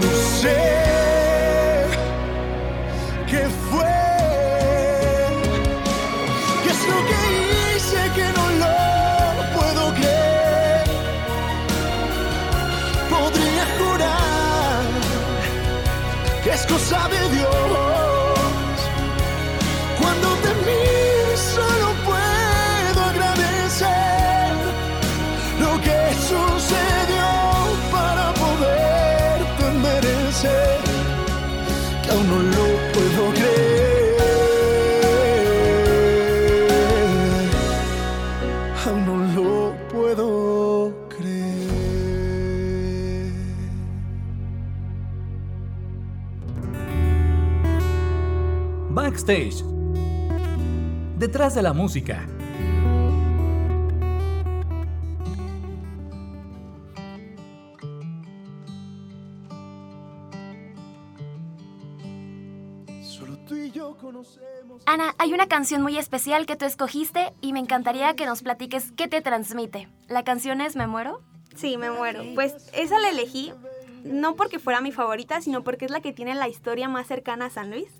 No 0.00 0.10
sé 0.40 0.60
qué 3.26 3.42
fue, 3.70 3.96
qué 6.62 6.70
es 6.70 6.82
lo 6.92 6.98
que 7.10 7.20
hice 7.76 8.00
que 8.16 8.26
no 8.38 8.46
lo 8.62 8.74
puedo 9.56 9.82
creer. 9.94 10.84
Podría 13.08 13.64
jurar 13.78 14.82
que 16.44 16.50
es 16.50 16.66
cosa 16.66 17.08
de 17.08 17.29
Detrás 51.18 51.54
de 51.54 51.62
la 51.62 51.72
música. 51.72 52.26
Solo 63.04 63.38
tú 63.46 63.54
y 63.54 63.70
yo 63.70 63.96
conocemos. 63.98 64.82
Ana, 64.86 65.14
hay 65.18 65.32
una 65.32 65.46
canción 65.46 65.80
muy 65.80 65.96
especial 65.96 66.44
que 66.44 66.56
tú 66.56 66.64
escogiste 66.64 67.32
y 67.40 67.52
me 67.52 67.60
encantaría 67.60 68.16
que 68.16 68.26
nos 68.26 68.42
platiques 68.42 68.90
qué 68.96 69.06
te 69.06 69.20
transmite. 69.20 69.86
¿La 70.08 70.24
canción 70.24 70.60
es 70.60 70.74
Me 70.74 70.88
muero? 70.88 71.20
Sí, 71.54 71.76
me 71.76 71.92
muero. 71.92 72.24
Pues 72.34 72.68
esa 72.72 72.98
la 72.98 73.10
elegí 73.10 73.52
no 74.02 74.34
porque 74.34 74.58
fuera 74.58 74.80
mi 74.80 74.90
favorita, 74.90 75.40
sino 75.40 75.62
porque 75.62 75.84
es 75.84 75.92
la 75.92 76.00
que 76.00 76.12
tiene 76.12 76.34
la 76.34 76.48
historia 76.48 76.88
más 76.88 77.06
cercana 77.06 77.46
a 77.46 77.50
San 77.50 77.70
Luis. 77.70 77.92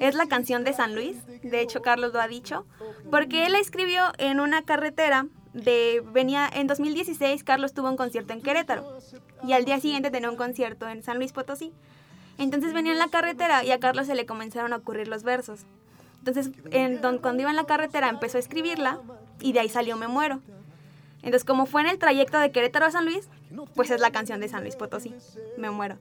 Es 0.00 0.14
la 0.14 0.26
canción 0.26 0.64
de 0.64 0.72
San 0.72 0.94
Luis, 0.94 1.16
de 1.42 1.60
hecho 1.60 1.82
Carlos 1.82 2.12
lo 2.12 2.20
ha 2.20 2.28
dicho, 2.28 2.66
porque 3.10 3.46
él 3.46 3.52
la 3.52 3.58
escribió 3.58 4.04
en 4.18 4.40
una 4.40 4.62
carretera 4.62 5.26
de 5.52 6.02
venía 6.12 6.48
en 6.52 6.66
2016 6.66 7.42
Carlos 7.42 7.72
tuvo 7.72 7.88
un 7.88 7.96
concierto 7.96 8.34
en 8.34 8.42
Querétaro 8.42 8.98
y 9.42 9.52
al 9.54 9.64
día 9.64 9.80
siguiente 9.80 10.10
tenía 10.10 10.28
un 10.30 10.36
concierto 10.36 10.86
en 10.88 11.02
San 11.02 11.16
Luis 11.16 11.32
Potosí. 11.32 11.72
Entonces 12.38 12.74
venía 12.74 12.92
en 12.92 12.98
la 12.98 13.08
carretera 13.08 13.64
y 13.64 13.70
a 13.70 13.80
Carlos 13.80 14.06
se 14.06 14.14
le 14.14 14.26
comenzaron 14.26 14.74
a 14.74 14.76
ocurrir 14.76 15.08
los 15.08 15.22
versos. 15.22 15.60
Entonces, 16.18 16.50
en, 16.72 17.00
don- 17.00 17.18
cuando 17.18 17.40
iba 17.42 17.50
en 17.50 17.56
la 17.56 17.64
carretera 17.64 18.08
empezó 18.10 18.36
a 18.36 18.40
escribirla 18.40 18.98
y 19.40 19.52
de 19.54 19.60
ahí 19.60 19.68
salió 19.70 19.96
Me 19.96 20.08
Muero. 20.08 20.42
Entonces, 21.22 21.44
como 21.44 21.64
fue 21.66 21.80
en 21.80 21.86
el 21.88 21.98
trayecto 21.98 22.38
de 22.38 22.50
Querétaro 22.52 22.84
a 22.86 22.90
San 22.90 23.04
Luis, 23.06 23.28
pues 23.74 23.90
es 23.90 24.00
la 24.00 24.10
canción 24.10 24.40
de 24.40 24.48
San 24.48 24.62
Luis 24.62 24.76
Potosí, 24.76 25.14
Me 25.56 25.70
Muero. 25.70 25.96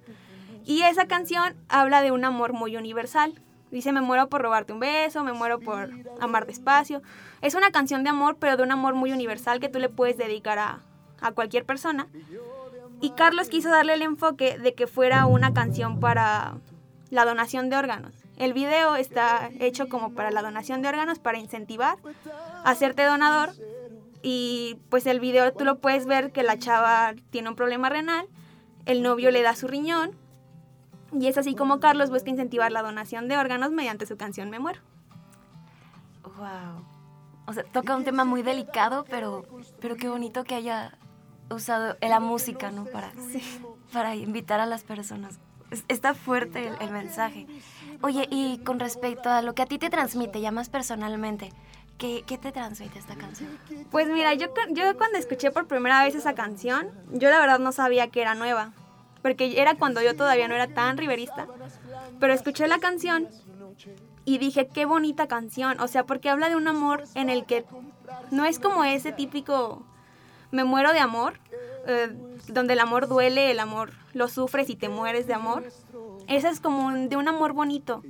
Y 0.66 0.82
esa 0.82 1.06
canción 1.06 1.56
habla 1.70 2.02
de 2.02 2.12
un 2.12 2.26
amor 2.26 2.52
muy 2.54 2.76
universal. 2.76 3.40
Dice, 3.72 3.92
me 3.92 4.02
muero 4.02 4.30
por 4.30 4.42
robarte 4.42 4.74
un 4.74 4.80
beso, 4.80 5.24
me 5.24 5.34
muero 5.34 5.60
por 5.60 5.90
amar 6.22 6.46
despacio. 6.46 7.02
Es 7.42 7.56
una 7.56 7.72
canción 7.72 8.04
de 8.04 8.10
amor, 8.10 8.38
pero 8.40 8.58
de 8.58 8.64
un 8.64 8.72
amor 8.72 8.96
muy 8.96 9.12
universal 9.12 9.60
que 9.60 9.70
tú 9.70 9.80
le 9.80 9.90
puedes 9.90 10.18
dedicar 10.18 10.60
a, 10.60 10.82
a 11.20 11.32
cualquier 11.32 11.66
persona. 11.66 12.08
Y 13.02 13.12
Carlos 13.12 13.50
quiso 13.50 13.70
darle 13.70 13.94
el 13.94 14.02
enfoque 14.02 14.58
de 14.58 14.74
que 14.74 14.88
fuera 14.88 15.26
una 15.26 15.54
canción 15.54 16.00
para 16.00 16.56
la 17.10 17.26
donación 17.26 17.70
de 17.70 17.78
órganos. 17.78 18.14
El 18.38 18.54
video 18.54 18.96
está 18.96 19.50
hecho 19.60 19.88
como 19.88 20.14
para 20.14 20.32
la 20.32 20.42
donación 20.42 20.82
de 20.82 20.90
órganos, 20.90 21.20
para 21.20 21.38
incentivar 21.38 21.98
a 22.64 22.70
hacerte 22.70 23.04
donador. 23.04 23.52
Y 24.22 24.80
pues 24.90 25.06
el 25.06 25.20
video 25.20 25.54
tú 25.54 25.66
lo 25.66 25.80
puedes 25.80 26.06
ver 26.06 26.32
que 26.32 26.44
la 26.44 26.58
chava 26.58 27.14
tiene 27.30 27.50
un 27.50 27.56
problema 27.56 27.90
renal, 27.90 28.28
el 28.86 29.04
novio 29.04 29.32
le 29.32 29.42
da 29.42 29.56
su 29.56 29.68
riñón. 29.68 30.12
Y 31.20 31.28
es 31.28 31.38
así 31.38 31.56
como 31.56 31.80
Carlos 31.80 32.10
busca 32.10 32.30
incentivar 32.30 32.72
la 32.72 32.82
donación 32.82 33.28
de 33.28 33.38
órganos 33.38 33.72
mediante 33.72 34.06
su 34.06 34.18
canción 34.18 34.50
Me 34.50 34.60
Muero. 34.60 34.82
Wow. 36.24 36.84
O 37.48 37.54
sea, 37.54 37.64
toca 37.64 37.96
un 37.96 38.04
tema 38.04 38.26
muy 38.26 38.42
delicado, 38.42 39.06
pero, 39.10 39.46
pero 39.80 39.96
qué 39.96 40.10
bonito 40.10 40.44
que 40.44 40.56
haya 40.56 40.98
usado 41.50 41.96
la 42.02 42.20
música, 42.20 42.72
¿no? 42.72 42.86
Para, 42.86 43.12
para 43.94 44.16
invitar 44.16 44.60
a 44.60 44.66
las 44.66 44.84
personas. 44.84 45.40
Es- 45.72 45.86
Está 45.88 46.14
fuerte 46.16 46.68
el, 46.68 46.76
el 46.82 46.92
mensaje. 46.92 47.46
Oye, 48.02 48.28
y 48.32 48.58
con 48.60 48.80
respecto 48.80 49.30
a 49.30 49.42
lo 49.42 49.54
que 49.54 49.62
a 49.62 49.66
ti 49.68 49.78
te 49.78 49.90
transmite, 49.90 50.42
ya 50.42 50.52
más 50.52 50.70
personalmente, 50.70 51.52
¿qué, 52.00 52.24
qué 52.26 52.38
te 52.40 52.52
transmite 52.52 52.98
esta 53.00 53.16
canción? 53.16 53.58
Pues 53.92 54.08
mira, 54.10 54.34
yo, 54.34 54.48
yo 54.72 54.98
cuando 54.98 55.18
escuché 55.20 55.52
por 55.52 55.68
primera 55.68 56.04
vez 56.04 56.16
esa 56.16 56.34
canción, 56.34 56.90
yo 57.12 57.30
la 57.30 57.40
verdad 57.40 57.60
no 57.60 57.72
sabía 57.72 58.08
que 58.10 58.22
era 58.22 58.34
nueva. 58.36 58.74
Porque 59.26 59.60
era 59.60 59.74
cuando 59.74 60.04
yo 60.04 60.16
todavía 60.16 60.48
no 60.48 60.54
era 60.54 60.68
tan 60.68 61.00
riverista. 61.00 61.48
Pero 62.20 62.32
escuché 62.32 62.68
la 62.68 62.78
canción 62.78 63.28
y 64.24 64.38
dije, 64.38 64.68
qué 64.68 64.86
bonita 64.86 65.28
canción. 65.28 65.80
O 65.80 65.88
sea, 65.88 66.06
porque 66.06 66.30
habla 66.30 66.48
de 66.48 66.56
un 66.56 66.68
amor 66.68 67.06
en 67.16 67.32
el 67.32 67.48
que 67.48 67.66
no 68.30 68.46
es 68.46 68.60
como 68.60 68.84
ese 68.84 69.12
típico 69.12 69.82
me 70.52 70.64
muero 70.64 70.94
de 70.94 71.00
amor, 71.00 71.40
eh, 71.88 72.16
donde 72.50 72.74
el 72.74 72.80
amor 72.80 73.08
duele, 73.08 73.50
el 73.50 73.60
amor 73.60 73.94
lo 74.14 74.28
sufres 74.28 74.70
y 74.70 74.76
te 74.76 74.90
mueres 74.90 75.26
de 75.26 75.34
amor. 75.34 75.64
Esa 76.28 76.52
es 76.52 76.60
como 76.60 76.94
de 76.94 77.18
un 77.18 77.28
amor 77.28 77.54
bonito, 77.54 78.04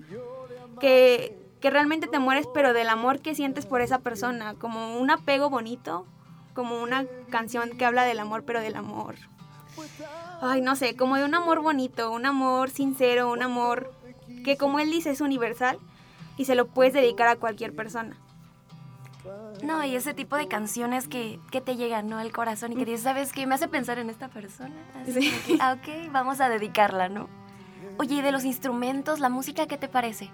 que, 0.82 1.39
que 1.62 1.69
realmente 1.69 2.08
te 2.08 2.19
mueres, 2.19 2.45
pero 2.54 2.73
del 2.73 2.89
amor 2.89 3.21
que 3.21 3.36
sientes 3.36 3.65
por 3.65 3.80
esa 3.80 3.99
persona, 3.99 4.56
como 4.56 4.97
un 4.99 5.10
apego 5.10 5.49
bonito, 5.49 6.06
como 6.54 6.84
una 6.84 7.06
canción 7.30 7.69
que 7.78 7.86
habla 7.86 8.04
del 8.04 8.19
amor, 8.19 8.43
pero 8.43 8.60
del 8.60 8.75
amor. 8.75 9.15
Ay, 10.42 10.62
no 10.62 10.76
sé, 10.76 10.96
como 10.96 11.16
de 11.16 11.26
un 11.26 11.34
amor 11.36 11.62
bonito, 11.62 12.12
un 12.12 12.26
amor 12.26 12.70
sincero, 12.70 13.32
un 13.32 13.42
amor 13.42 13.94
que 14.44 14.58
como 14.58 14.80
él 14.80 14.92
dice 14.92 15.12
es 15.12 15.22
universal 15.22 15.78
y 16.38 16.46
se 16.46 16.56
lo 16.56 16.68
puedes 16.68 16.94
dedicar 16.94 17.28
a 17.28 17.36
cualquier 17.36 17.74
persona. 17.76 18.18
No, 19.64 19.84
y 19.84 19.96
ese 19.96 20.14
tipo 20.14 20.36
de 20.36 20.48
canciones 20.48 21.08
que, 21.08 21.40
que 21.50 21.62
te 21.62 21.76
llegan, 21.76 22.08
¿no? 22.08 22.20
Al 22.20 22.32
corazón 22.32 22.74
y 22.74 22.76
que 22.76 22.86
dices, 22.86 23.02
¿sabes 23.02 23.32
qué? 23.32 23.48
Me 23.48 23.56
hace 23.56 23.68
pensar 23.68 23.98
en 23.98 24.10
esta 24.10 24.28
persona. 24.28 24.76
Así 25.02 25.32
como 25.32 25.46
que, 25.46 25.58
ah, 25.60 25.78
ok, 25.80 26.12
vamos 26.12 26.42
a 26.42 26.50
dedicarla, 26.50 27.10
¿no? 27.10 27.28
Oye, 27.98 28.16
¿y 28.16 28.22
de 28.22 28.32
los 28.32 28.44
instrumentos, 28.44 29.20
la 29.20 29.30
música, 29.30 29.68
qué 29.68 29.78
te 29.78 29.88
parece? 29.88 30.30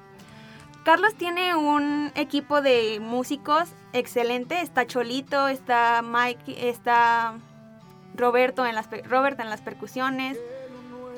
Carlos 0.83 1.13
tiene 1.13 1.55
un 1.55 2.11
equipo 2.15 2.61
de 2.61 2.99
músicos 2.99 3.69
excelente. 3.93 4.61
Está 4.61 4.87
Cholito, 4.87 5.47
está 5.47 6.01
Mike, 6.01 6.69
está 6.69 7.35
Roberto 8.15 8.65
en 8.65 8.75
las, 8.75 8.89
Robert 9.05 9.39
en 9.39 9.49
las 9.49 9.61
percusiones, 9.61 10.37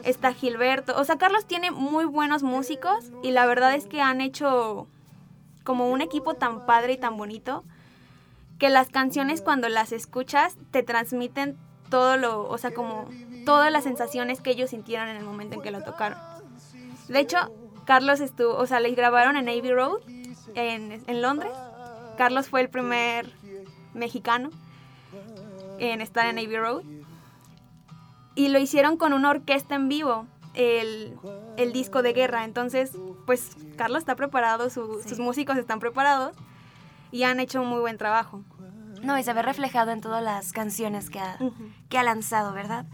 está 0.04 0.34
Gilberto. 0.34 1.00
O 1.00 1.04
sea, 1.04 1.18
Carlos 1.18 1.46
tiene 1.46 1.72
muy 1.72 2.06
buenos 2.06 2.44
músicos 2.44 3.12
y 3.22 3.32
la 3.32 3.46
verdad 3.46 3.74
es 3.74 3.88
que 3.88 4.02
han 4.02 4.22
hecho 4.22 4.88
como 5.64 5.90
un 5.90 6.02
equipo 6.02 6.34
tan 6.34 6.66
padre 6.66 6.94
y 6.94 6.98
tan 6.98 7.18
bonito 7.18 7.64
que 8.60 8.70
las 8.70 8.90
canciones 8.90 9.42
cuando 9.42 9.70
las 9.70 9.92
escuchas 9.92 10.58
te 10.72 10.84
transmiten 10.84 11.58
todo 11.90 12.18
lo, 12.18 12.48
o 12.48 12.58
sea, 12.58 12.74
como 12.74 13.10
todas 13.46 13.72
las 13.72 13.84
sensaciones 13.84 14.42
que 14.42 14.52
ellos 14.52 14.72
sintieron 14.72 15.10
en 15.10 15.18
el 15.18 15.24
momento 15.24 15.56
en 15.56 15.62
que 15.62 15.72
lo 15.72 15.84
tocaron. 15.84 16.18
De 17.08 17.20
hecho, 17.20 17.38
Carlos 17.86 18.20
estuvo, 18.20 18.56
o 18.56 18.66
sea, 18.66 18.80
le 18.80 18.92
grabaron 18.92 19.36
en 19.38 19.46
Navy 19.46 19.72
Road 19.72 20.00
en, 20.56 21.04
en 21.06 21.22
Londres. 21.22 21.52
Carlos 22.18 22.48
fue 22.48 22.62
el 22.62 22.70
primer 22.70 23.34
mexicano 23.94 24.50
en 25.92 26.02
estar 26.02 26.26
en 26.28 26.36
Navy 26.36 26.58
Road. 26.58 26.84
Y 28.36 28.48
lo 28.50 28.60
hicieron 28.60 28.98
con 28.98 29.14
una 29.14 29.30
orquesta 29.30 29.76
en 29.76 29.90
vivo, 29.90 30.26
el, 30.56 31.18
el 31.58 31.72
disco 31.74 32.02
de 32.02 32.14
guerra. 32.14 32.46
Entonces, 32.46 32.92
pues 33.26 33.56
Carlos 33.78 34.00
está 34.00 34.16
preparado, 34.16 34.70
su- 34.70 35.02
sus 35.08 35.20
músicos 35.20 35.58
están 35.58 35.80
preparados 35.80 36.36
y 37.12 37.24
han 37.24 37.40
hecho 37.40 37.62
un 37.62 37.68
muy 37.68 37.80
buen 37.80 37.98
trabajo. 37.98 38.42
No, 39.04 39.20
y 39.20 39.24
se 39.24 39.34
ve 39.34 39.42
reflejado 39.42 39.92
en 39.92 40.02
todas 40.02 40.24
las 40.24 40.52
canciones 40.54 41.10
que 41.10 41.20
ha, 41.20 41.38
que 41.90 41.98
ha 41.98 42.04
lanzado, 42.04 42.54
¿verdad? 42.54 42.86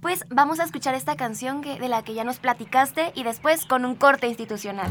Pues 0.00 0.24
vamos 0.30 0.60
a 0.60 0.64
escuchar 0.64 0.94
esta 0.94 1.16
canción 1.16 1.60
que, 1.60 1.78
de 1.80 1.88
la 1.88 2.02
que 2.02 2.14
ya 2.14 2.22
nos 2.22 2.38
platicaste 2.38 3.10
y 3.14 3.24
después 3.24 3.66
con 3.66 3.84
un 3.84 3.96
corte 3.96 4.28
institucional. 4.28 4.90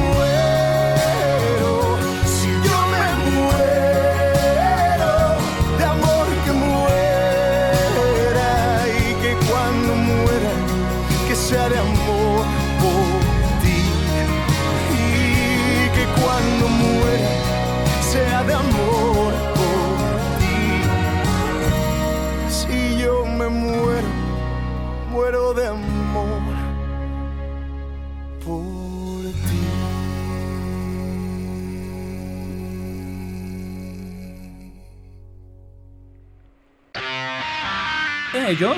ellos 38.51 38.77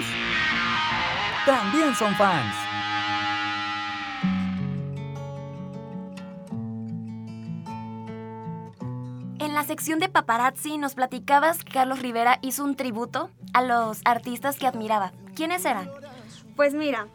también 1.48 1.96
son 1.96 2.14
fans. 2.14 2.56
En 9.40 9.56
la 9.56 9.64
sección 9.64 9.98
de 10.00 10.10
paparazzi 10.10 10.78
nos 10.78 10.94
platicabas 10.94 11.64
que 11.64 11.74
Carlos 11.74 12.04
Rivera 12.04 12.38
hizo 12.44 12.64
un 12.64 12.76
tributo 12.76 13.32
a 13.54 13.64
los 13.64 14.02
artistas 14.06 14.58
que 14.58 14.68
admiraba. 14.68 15.12
¿Quiénes 15.36 15.66
eran? 15.66 15.90
Pues 16.56 16.76
mira, 16.76 17.08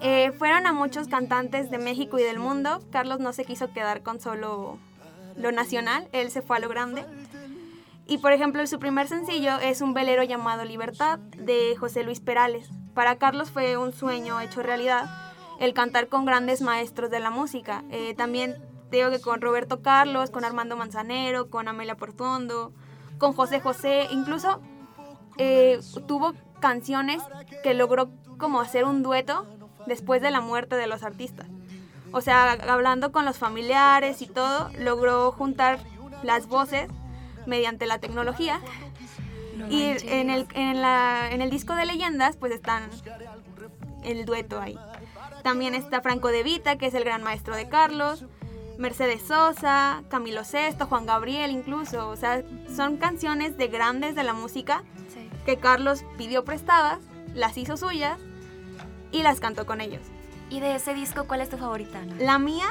eh, 0.00 0.30
fueron 0.32 0.66
a 0.66 0.74
muchos 0.74 1.08
cantantes 1.08 1.70
de 1.70 1.78
México 1.78 2.18
y 2.18 2.22
del 2.22 2.38
mundo. 2.38 2.82
Carlos 2.92 3.18
no 3.18 3.32
se 3.32 3.46
quiso 3.46 3.72
quedar 3.72 4.02
con 4.02 4.20
solo 4.20 4.78
lo 5.36 5.52
nacional, 5.52 6.06
él 6.12 6.30
se 6.30 6.42
fue 6.42 6.58
a 6.58 6.60
lo 6.60 6.68
grande. 6.68 7.06
Y 8.12 8.18
por 8.18 8.32
ejemplo, 8.32 8.66
su 8.66 8.78
primer 8.78 9.08
sencillo 9.08 9.58
es 9.58 9.80
un 9.80 9.94
velero 9.94 10.22
llamado 10.22 10.66
Libertad 10.66 11.18
de 11.18 11.74
José 11.80 12.02
Luis 12.02 12.20
Perales. 12.20 12.68
Para 12.92 13.16
Carlos 13.16 13.50
fue 13.50 13.78
un 13.78 13.94
sueño 13.94 14.38
hecho 14.38 14.62
realidad 14.62 15.06
el 15.58 15.72
cantar 15.72 16.08
con 16.08 16.26
grandes 16.26 16.60
maestros 16.60 17.10
de 17.10 17.20
la 17.20 17.30
música. 17.30 17.84
Eh, 17.88 18.12
también 18.14 18.54
digo 18.90 19.08
que 19.08 19.18
con 19.18 19.40
Roberto 19.40 19.80
Carlos, 19.80 20.28
con 20.28 20.44
Armando 20.44 20.76
Manzanero, 20.76 21.48
con 21.48 21.68
Amelia 21.68 21.96
Portuondo, 21.96 22.74
con 23.16 23.32
José 23.32 23.60
José, 23.60 24.08
incluso 24.10 24.60
eh, 25.38 25.80
tuvo 26.06 26.34
canciones 26.60 27.22
que 27.62 27.72
logró 27.72 28.10
como 28.36 28.60
hacer 28.60 28.84
un 28.84 29.02
dueto 29.02 29.46
después 29.86 30.20
de 30.20 30.30
la 30.30 30.42
muerte 30.42 30.76
de 30.76 30.86
los 30.86 31.02
artistas. 31.02 31.46
O 32.12 32.20
sea, 32.20 32.58
hablando 32.68 33.10
con 33.10 33.24
los 33.24 33.38
familiares 33.38 34.20
y 34.20 34.26
todo, 34.26 34.68
logró 34.78 35.32
juntar 35.32 35.78
las 36.22 36.46
voces 36.46 36.90
mediante 37.46 37.86
la 37.86 37.98
tecnología. 37.98 38.60
y 39.68 39.82
en 39.82 40.30
el, 40.30 40.46
en, 40.54 40.80
la, 40.80 41.30
en 41.30 41.40
el 41.42 41.50
disco 41.50 41.74
de 41.74 41.86
leyendas, 41.86 42.36
pues 42.36 42.52
están 42.52 42.88
el 44.04 44.24
dueto 44.24 44.60
ahí. 44.60 44.78
También 45.42 45.74
está 45.74 46.00
Franco 46.00 46.28
De 46.28 46.42
Vita, 46.42 46.76
que 46.76 46.86
es 46.86 46.94
el 46.94 47.04
gran 47.04 47.22
maestro 47.22 47.56
de 47.56 47.68
Carlos. 47.68 48.24
Mercedes 48.78 49.22
Sosa, 49.22 50.02
Camilo 50.08 50.44
Sesto, 50.44 50.86
Juan 50.86 51.06
Gabriel 51.06 51.50
incluso. 51.50 52.08
O 52.08 52.16
sea, 52.16 52.42
son 52.74 52.96
canciones 52.96 53.56
de 53.56 53.68
grandes 53.68 54.14
de 54.14 54.24
la 54.24 54.32
música 54.32 54.82
que 55.44 55.56
Carlos 55.56 56.04
pidió 56.16 56.44
prestadas, 56.44 57.00
las 57.34 57.56
hizo 57.58 57.76
suyas 57.76 58.18
y 59.10 59.22
las 59.22 59.40
cantó 59.40 59.66
con 59.66 59.80
ellos. 59.80 60.02
¿Y 60.50 60.60
de 60.60 60.74
ese 60.74 60.94
disco 60.94 61.24
cuál 61.26 61.40
es 61.40 61.48
tu 61.48 61.56
favorita? 61.56 62.00
La 62.18 62.38
mía, 62.38 62.66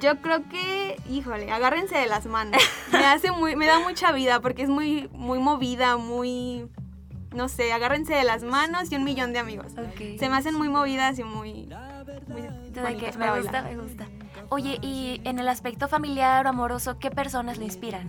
yo 0.00 0.20
creo 0.20 0.48
que, 0.48 0.96
híjole, 1.08 1.50
agárrense 1.50 1.96
de 1.96 2.06
las 2.06 2.26
manos. 2.26 2.60
Me 2.92 3.04
hace 3.04 3.30
muy, 3.32 3.56
me 3.56 3.66
da 3.66 3.80
mucha 3.80 4.12
vida 4.12 4.40
porque 4.40 4.62
es 4.62 4.68
muy, 4.68 5.08
muy 5.12 5.38
movida, 5.38 5.96
muy, 5.96 6.68
no 7.34 7.48
sé, 7.48 7.72
agárrense 7.72 8.14
de 8.14 8.24
las 8.24 8.42
manos 8.42 8.90
y 8.92 8.96
un 8.96 9.04
millón 9.04 9.32
de 9.32 9.38
amigos. 9.38 9.72
Se 10.18 10.28
me 10.28 10.36
hacen 10.36 10.54
muy 10.54 10.68
movidas 10.68 11.18
y 11.18 11.24
muy, 11.24 11.68
muy 12.28 12.42
me 12.82 13.40
gusta, 13.40 13.62
me 13.62 13.76
gusta. 13.76 14.06
Oye, 14.50 14.78
y 14.82 15.20
en 15.24 15.38
el 15.38 15.48
aspecto 15.48 15.88
familiar 15.88 16.46
o 16.46 16.48
amoroso, 16.48 16.98
¿qué 16.98 17.10
personas 17.10 17.58
le 17.58 17.64
inspiran? 17.64 18.08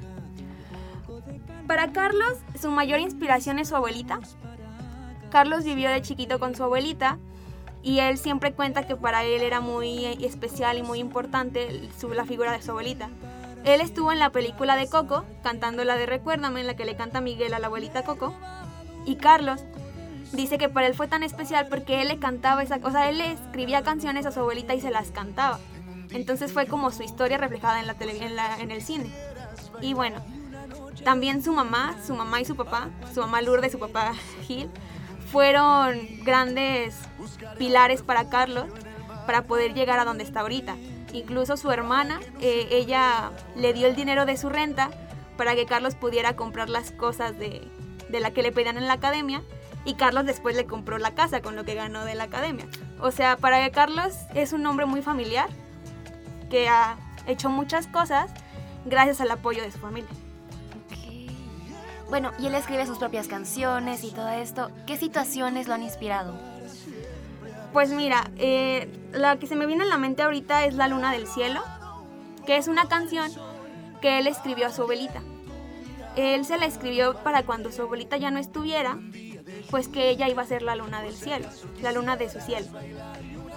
Para 1.67 1.91
Carlos, 1.91 2.37
su 2.59 2.69
mayor 2.69 2.99
inspiración 2.99 3.59
es 3.59 3.69
su 3.69 3.75
abuelita. 3.75 4.19
Carlos 5.31 5.63
vivió 5.63 5.89
de 5.89 6.01
chiquito 6.01 6.39
con 6.39 6.55
su 6.55 6.63
abuelita 6.63 7.17
y 7.85 7.99
él 7.99 8.17
siempre 8.17 8.51
cuenta 8.51 8.87
que 8.87 8.95
para 8.95 9.23
él 9.23 9.43
era 9.43 9.61
muy 9.61 10.05
especial 10.25 10.79
y 10.79 10.81
muy 10.81 10.97
importante 10.97 11.87
la 12.15 12.25
figura 12.25 12.51
de 12.51 12.61
su 12.63 12.71
abuelita. 12.71 13.09
Él 13.63 13.79
estuvo 13.79 14.11
en 14.11 14.17
la 14.17 14.31
película 14.31 14.75
de 14.75 14.89
Coco, 14.89 15.23
cantando 15.43 15.83
la 15.83 15.95
de 15.95 16.07
Recuérdame, 16.07 16.61
en 16.61 16.67
la 16.67 16.75
que 16.75 16.83
le 16.83 16.95
canta 16.95 17.21
Miguel 17.21 17.53
a 17.53 17.59
la 17.59 17.67
abuelita 17.67 18.03
Coco. 18.03 18.33
Y 19.05 19.17
Carlos 19.17 19.61
dice 20.31 20.57
que 20.57 20.67
para 20.67 20.87
él 20.87 20.95
fue 20.95 21.07
tan 21.07 21.21
especial 21.21 21.67
porque 21.69 22.01
él 22.01 22.07
le 22.07 22.17
cantaba 22.17 22.63
esa, 22.63 22.79
o 22.81 22.89
sea, 22.89 23.07
él 23.07 23.19
le 23.19 23.33
escribía 23.33 23.83
canciones 23.83 24.25
a 24.25 24.31
su 24.31 24.39
abuelita 24.39 24.73
y 24.73 24.81
se 24.81 24.89
las 24.89 25.11
cantaba. 25.11 25.59
Entonces 26.09 26.51
fue 26.51 26.65
como 26.65 26.89
su 26.89 27.03
historia 27.03 27.37
reflejada 27.37 27.79
en, 27.79 27.85
la 27.85 27.95
en, 27.99 28.61
en 28.61 28.71
el 28.71 28.81
cine. 28.81 29.11
Y 29.79 29.93
bueno, 29.93 30.23
también 31.03 31.43
su 31.43 31.53
mamá, 31.53 31.95
su 32.03 32.15
mamá 32.15 32.41
y 32.41 32.45
su 32.45 32.55
papá, 32.55 32.89
su 33.13 33.19
mamá 33.19 33.43
Lourdes 33.43 33.69
y 33.69 33.71
su 33.73 33.79
papá 33.79 34.13
Gil, 34.47 34.71
fueron 35.25 35.99
grandes 36.23 36.95
pilares 37.57 38.01
para 38.01 38.29
Carlos 38.29 38.67
para 39.25 39.43
poder 39.43 39.73
llegar 39.73 39.99
a 39.99 40.05
donde 40.05 40.23
está 40.23 40.41
ahorita. 40.41 40.75
Incluso 41.13 41.57
su 41.57 41.71
hermana, 41.71 42.19
eh, 42.41 42.67
ella 42.71 43.31
le 43.55 43.73
dio 43.73 43.87
el 43.87 43.95
dinero 43.95 44.25
de 44.25 44.37
su 44.37 44.49
renta 44.49 44.89
para 45.37 45.55
que 45.55 45.65
Carlos 45.65 45.95
pudiera 45.95 46.35
comprar 46.35 46.69
las 46.69 46.91
cosas 46.91 47.37
de, 47.37 47.67
de 48.09 48.19
la 48.19 48.31
que 48.31 48.43
le 48.43 48.51
pedían 48.51 48.77
en 48.77 48.87
la 48.87 48.93
academia 48.93 49.41
y 49.85 49.95
Carlos 49.95 50.25
después 50.25 50.55
le 50.55 50.65
compró 50.65 50.97
la 50.97 51.13
casa 51.13 51.41
con 51.41 51.55
lo 51.55 51.63
que 51.63 51.75
ganó 51.75 52.05
de 52.05 52.15
la 52.15 52.25
academia. 52.25 52.67
O 52.99 53.11
sea, 53.11 53.37
para 53.37 53.63
que 53.63 53.71
Carlos 53.71 54.15
es 54.33 54.51
un 54.51 54.65
hombre 54.65 54.85
muy 54.85 55.01
familiar 55.01 55.47
que 56.49 56.67
ha 56.67 56.97
hecho 57.27 57.49
muchas 57.49 57.87
cosas 57.87 58.31
gracias 58.85 59.21
al 59.21 59.31
apoyo 59.31 59.61
de 59.61 59.71
su 59.71 59.79
familia. 59.79 60.09
Bueno, 62.09 62.31
y 62.37 62.47
él 62.47 62.55
escribe 62.55 62.85
sus 62.85 62.97
propias 62.97 63.27
canciones 63.27 64.03
y 64.03 64.11
todo 64.11 64.29
esto. 64.29 64.69
¿Qué 64.85 64.97
situaciones 64.97 65.67
lo 65.67 65.73
han 65.73 65.83
inspirado? 65.83 66.35
Pues 67.73 67.89
mira, 67.89 68.31
eh, 68.37 68.89
la 69.11 69.37
que 69.37 69.47
se 69.47 69.55
me 69.55 69.65
viene 69.65 69.83
en 69.83 69.89
la 69.89 69.97
mente 69.97 70.23
ahorita 70.23 70.65
es 70.65 70.75
La 70.75 70.87
Luna 70.87 71.11
del 71.11 71.27
Cielo, 71.27 71.61
que 72.45 72.57
es 72.57 72.67
una 72.67 72.87
canción 72.87 73.31
que 74.01 74.19
él 74.19 74.27
escribió 74.27 74.67
a 74.67 74.71
su 74.71 74.83
abuelita. 74.83 75.21
Él 76.15 76.45
se 76.45 76.57
la 76.57 76.67
escribió 76.67 77.15
para 77.23 77.43
cuando 77.43 77.71
su 77.71 77.81
abuelita 77.81 78.17
ya 78.17 78.31
no 78.31 78.39
estuviera, 78.39 78.97
pues 79.69 79.87
que 79.87 80.09
ella 80.09 80.29
iba 80.29 80.43
a 80.43 80.45
ser 80.45 80.61
la 80.61 80.75
luna 80.75 81.01
del 81.01 81.13
cielo, 81.13 81.47
la 81.81 81.91
luna 81.91 82.15
de 82.15 82.29
su 82.29 82.39
cielo. 82.39 82.67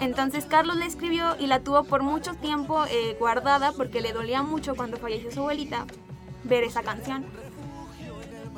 Entonces 0.00 0.46
Carlos 0.46 0.76
la 0.76 0.86
escribió 0.86 1.36
y 1.38 1.46
la 1.46 1.60
tuvo 1.60 1.84
por 1.84 2.02
mucho 2.02 2.34
tiempo 2.34 2.84
eh, 2.86 3.16
guardada 3.18 3.72
porque 3.72 4.00
le 4.00 4.12
dolía 4.12 4.42
mucho 4.42 4.74
cuando 4.74 4.96
falleció 4.96 5.30
su 5.30 5.40
abuelita 5.40 5.86
ver 6.44 6.64
esa 6.64 6.82
canción. 6.82 7.24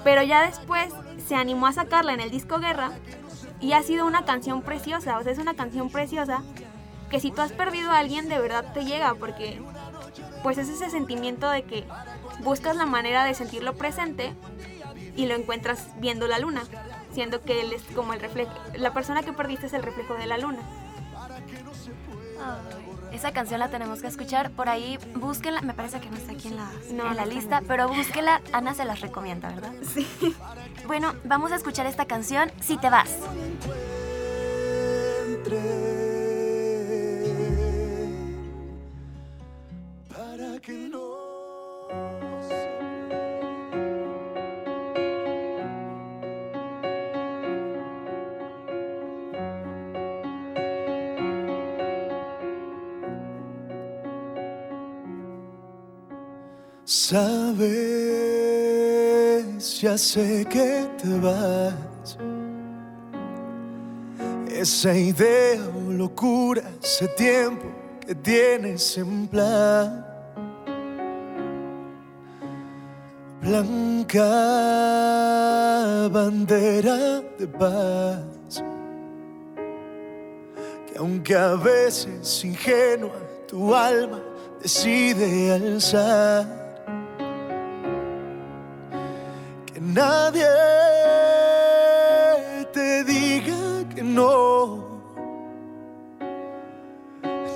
Pero 0.05 0.23
ya 0.23 0.47
después 0.47 0.93
se 1.27 1.35
animó 1.35 1.67
a 1.67 1.73
sacarla 1.73 2.15
en 2.15 2.21
el 2.21 2.31
disco 2.31 2.59
Guerra 2.59 2.93
y 3.61 3.73
ha 3.73 3.83
sido 3.83 4.07
una 4.07 4.25
canción 4.25 4.63
preciosa, 4.63 5.19
o 5.19 5.23
sea, 5.23 5.33
es 5.33 5.39
una 5.39 5.55
canción 5.55 5.91
preciosa 5.91 6.43
que 7.11 7.21
si 7.21 7.31
tú 7.31 7.43
has 7.43 7.53
perdido 7.53 7.91
a 7.91 7.99
alguien 7.99 8.29
de 8.29 8.39
verdad 8.39 8.73
te 8.73 8.85
llega 8.85 9.15
porque 9.15 9.61
pues 10.43 10.59
es 10.59 10.69
ese 10.69 10.91
sentimiento 10.91 11.51
de 11.51 11.65
que 11.65 11.85
buscas 12.41 12.77
la 12.77 12.87
manera 12.87 13.25
de 13.25 13.35
sentirlo 13.35 13.75
presente 13.75 14.33
y 15.17 15.27
lo 15.27 15.35
encuentras 15.35 15.89
viendo 15.99 16.27
la 16.27 16.39
luna, 16.39 16.63
siendo 17.13 17.43
que 17.43 17.61
él 17.61 17.73
es 17.73 17.83
como 17.95 18.15
el 18.15 18.21
reflejo, 18.21 18.53
la 18.77 18.95
persona 18.95 19.23
que 19.23 19.33
perdiste 19.33 19.67
es 19.67 19.73
el 19.73 19.83
reflejo 19.83 20.15
de 20.15 20.27
la 20.27 20.39
luna. 20.39 20.61
Esa 23.13 23.33
canción 23.33 23.61
la 23.61 23.69
tenemos 23.69 24.01
que 24.01 24.07
escuchar. 24.09 24.51
Por 24.51 24.69
ahí, 24.69 24.99
búsquenla. 25.15 25.61
Me 25.63 25.75
parece 25.75 26.01
que 26.01 26.11
no 26.11 26.17
está 26.17 26.33
aquí 26.33 26.49
en 26.49 26.57
la, 26.57 26.71
en 26.89 27.17
la 27.17 27.27
lista, 27.27 27.63
pero 27.67 27.89
búsquela. 27.89 28.41
Ana 28.53 28.75
se 28.75 28.85
las 28.85 29.01
recomienda, 29.01 29.49
¿verdad? 29.51 29.73
Sí. 29.95 30.07
Bueno, 30.87 31.15
vamos 31.25 31.53
a 31.53 31.57
escuchar 31.57 31.87
esta 31.87 32.07
canción, 32.07 32.51
Si 32.61 32.77
te 32.77 32.91
vas. 32.91 33.11
Sabes, 56.93 57.31
ya 59.81 59.97
sé 59.97 60.45
que 60.51 60.89
te 61.01 61.19
vas. 61.21 62.19
Esa 64.51 64.93
idea 64.97 65.61
o 65.69 65.93
locura, 65.93 66.63
ese 66.83 67.07
tiempo 67.07 67.67
que 68.05 68.13
tienes 68.17 68.99
en 68.99 69.29
plan. 69.29 70.05
Blanca 73.41 74.25
bandera 76.11 77.21
de 77.39 77.47
paz. 77.47 78.65
Que 80.89 80.99
aunque 80.99 81.37
a 81.37 81.55
veces 81.55 82.45
ingenua 82.45 83.13
tu 83.47 83.73
alma 83.73 84.21
decide 84.61 85.53
alzar 85.53 86.60
nadie 89.93 90.47
te 92.73 93.05
diga 93.05 93.85
que 93.95 94.03
no. 94.03 94.91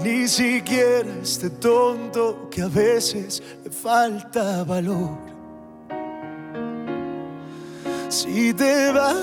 Ni 0.03 0.29
siquiera 0.29 1.09
este 1.23 1.49
tonto 1.49 2.49
que 2.51 2.63
a 2.63 2.69
veces 2.69 3.43
le 3.65 3.71
falta 3.71 4.65
valor. 4.65 5.19
Si 8.09 8.53
te 8.53 8.93
vas, 8.93 9.15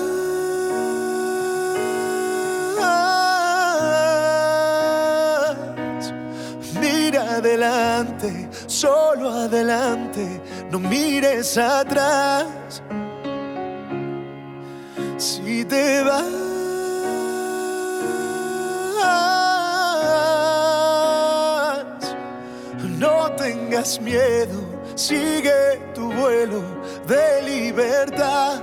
mira 6.80 7.36
adelante, 7.36 8.48
solo 8.66 9.30
adelante, 9.30 10.40
no 10.70 10.78
mires 10.78 11.56
atrás. 11.56 12.82
Si 15.22 15.64
te 15.64 16.02
vas, 16.02 16.26
no 22.98 23.30
tengas 23.36 24.00
miedo, 24.00 24.60
sigue 24.96 25.80
tu 25.94 26.12
vuelo 26.12 26.60
de 27.06 27.40
libertad, 27.42 28.60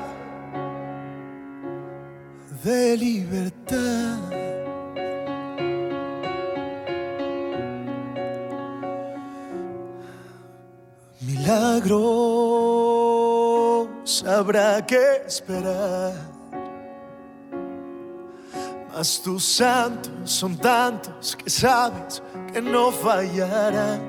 de 2.61 2.97
libertad. 2.97 4.17
Milagros 11.21 11.95
habrá 14.27 14.85
que 14.85 15.21
esperar. 15.25 16.38
Mas 18.91 19.19
tus 19.19 19.43
santos 19.43 20.11
son 20.25 20.57
tantos 20.57 21.35
que 21.35 21.49
sabes 21.49 22.21
que 22.51 22.61
no 22.61 22.91
fallarán. 22.91 24.01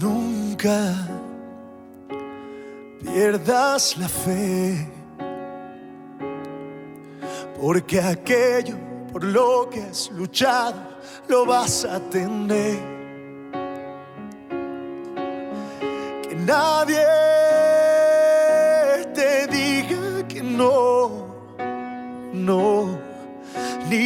Nunca 0.00 0.92
pierdas 3.00 3.96
la 3.96 4.08
fe, 4.08 4.90
porque 7.60 8.00
aquello 8.00 8.76
por 9.12 9.22
lo 9.22 9.70
que 9.70 9.80
has 9.80 10.10
luchado 10.10 10.80
lo 11.28 11.46
vas 11.46 11.84
a 11.84 12.00
tener. 12.00 12.78
Que 16.22 16.34
nadie 16.34 17.33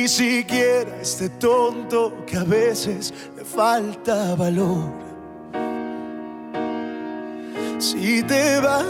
ni 0.09 0.14
siquiera 0.14 1.03
este 1.03 1.29
tonto 1.29 2.25
que 2.25 2.38
a 2.38 2.44
veces 2.44 3.12
le 3.37 3.44
falta 3.44 4.35
valor. 4.37 4.90
Si 7.79 8.23
te 8.23 8.59
vas, 8.59 8.87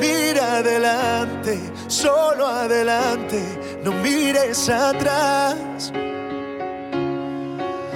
mira 0.00 0.58
adelante, 0.58 1.58
solo 1.88 2.46
adelante, 2.46 3.42
no 3.82 3.90
mires 3.94 4.68
atrás. 4.68 5.92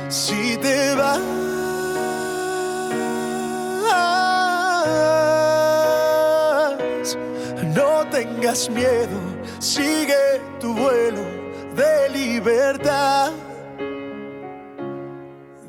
Si 0.08 0.56
te 0.56 0.96
vas, 0.96 1.39
tengas 8.50 8.68
miedo, 8.70 9.20
sigue 9.60 10.40
tu 10.58 10.74
vuelo 10.74 11.22
de 11.76 12.08
libertad 12.10 13.32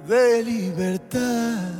de 0.07 0.43
libertad. 0.43 1.70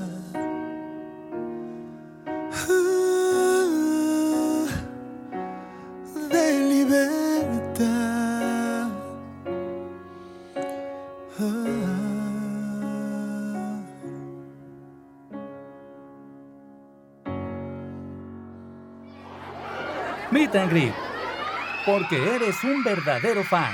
Meet 20.52 20.62
and 20.62 20.72
Greet. 20.72 20.94
Porque 21.86 22.36
eres 22.36 22.62
un 22.64 22.84
verdadero 22.84 23.44
fan. 23.44 23.74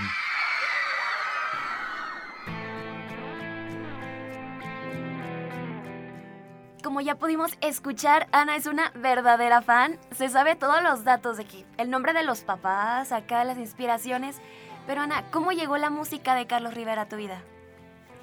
Como 6.83 7.01
ya 7.01 7.15
pudimos 7.15 7.57
escuchar, 7.61 8.27
Ana 8.31 8.55
es 8.55 8.67
una 8.67 8.91
verdadera 8.95 9.61
fan. 9.61 9.97
Se 10.11 10.29
sabe 10.29 10.55
todos 10.55 10.83
los 10.83 11.03
datos 11.03 11.37
de 11.37 11.43
aquí. 11.43 11.65
El 11.77 11.89
nombre 11.89 12.13
de 12.13 12.23
los 12.23 12.41
papás, 12.41 13.11
acá 13.11 13.43
las 13.43 13.57
inspiraciones. 13.57 14.37
Pero 14.85 15.01
Ana, 15.01 15.23
¿cómo 15.31 15.51
llegó 15.51 15.77
la 15.77 15.89
música 15.89 16.35
de 16.35 16.45
Carlos 16.45 16.75
Rivera 16.75 17.03
a 17.03 17.09
tu 17.09 17.15
vida? 17.15 17.41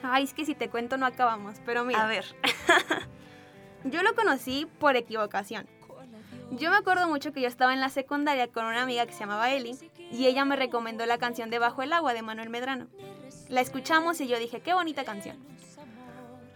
Ay, 0.03 0.25
es 0.25 0.35
que 0.35 0.45
si 0.45 0.55
te 0.55 0.69
cuento 0.69 0.97
no 0.97 1.07
acabamos, 1.07 1.57
pero 1.67 1.85
mira. 1.85 2.05
A 2.05 2.07
ver. 2.07 2.25
Yo 3.85 4.03
lo 4.03 4.15
conocí 4.15 4.67
por 4.79 4.97
equivocación. 4.97 5.69
Yo 6.57 6.71
me 6.71 6.77
acuerdo 6.77 7.09
mucho 7.09 7.33
que 7.33 7.41
yo 7.41 7.49
estaba 7.49 7.73
en 7.73 7.81
la 7.81 7.89
secundaria 7.89 8.47
con 8.47 8.65
una 8.65 8.83
amiga 8.83 9.07
que 9.07 9.13
se 9.13 9.21
llamaba 9.21 9.51
Eli 9.51 9.77
y 10.13 10.27
ella 10.27 10.45
me 10.45 10.55
recomendó 10.55 11.05
la 11.05 11.19
canción 11.19 11.51
de 11.51 11.59
Bajo 11.59 11.83
el 11.83 11.93
agua 11.93 12.15
de 12.15 12.23
Manuel 12.23 12.49
Medrano. 12.49 12.87
La 13.49 13.61
escuchamos 13.61 14.21
y 14.21 14.29
yo 14.29 14.39
dije, 14.39 14.61
qué 14.61 14.73
bonita 14.73 15.05
canción. 15.05 15.37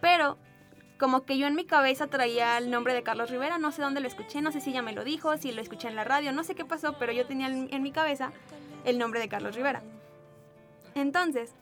Pero 0.00 0.38
como 1.00 1.24
que 1.24 1.36
yo 1.36 1.48
en 1.48 1.56
mi 1.56 1.64
cabeza 1.64 2.06
traía 2.06 2.58
el 2.58 2.70
nombre 2.70 2.94
de 2.94 3.02
Carlos 3.02 3.30
Rivera, 3.30 3.58
no 3.58 3.72
sé 3.72 3.82
dónde 3.82 4.00
lo 4.00 4.06
escuché, 4.06 4.40
no 4.40 4.52
sé 4.52 4.60
si 4.60 4.70
ella 4.70 4.82
me 4.82 4.92
lo 4.92 5.02
dijo, 5.02 5.36
si 5.36 5.50
lo 5.50 5.60
escuché 5.60 5.88
en 5.88 5.96
la 5.96 6.04
radio, 6.04 6.32
no 6.32 6.44
sé 6.44 6.54
qué 6.54 6.64
pasó, 6.64 6.96
pero 6.98 7.12
yo 7.12 7.26
tenía 7.26 7.48
en 7.48 7.82
mi 7.82 7.90
cabeza 7.90 8.30
el 8.84 8.98
nombre 8.98 9.18
de 9.18 9.28
Carlos 9.28 9.56
Rivera. 9.56 9.82
Entonces, 10.94 11.54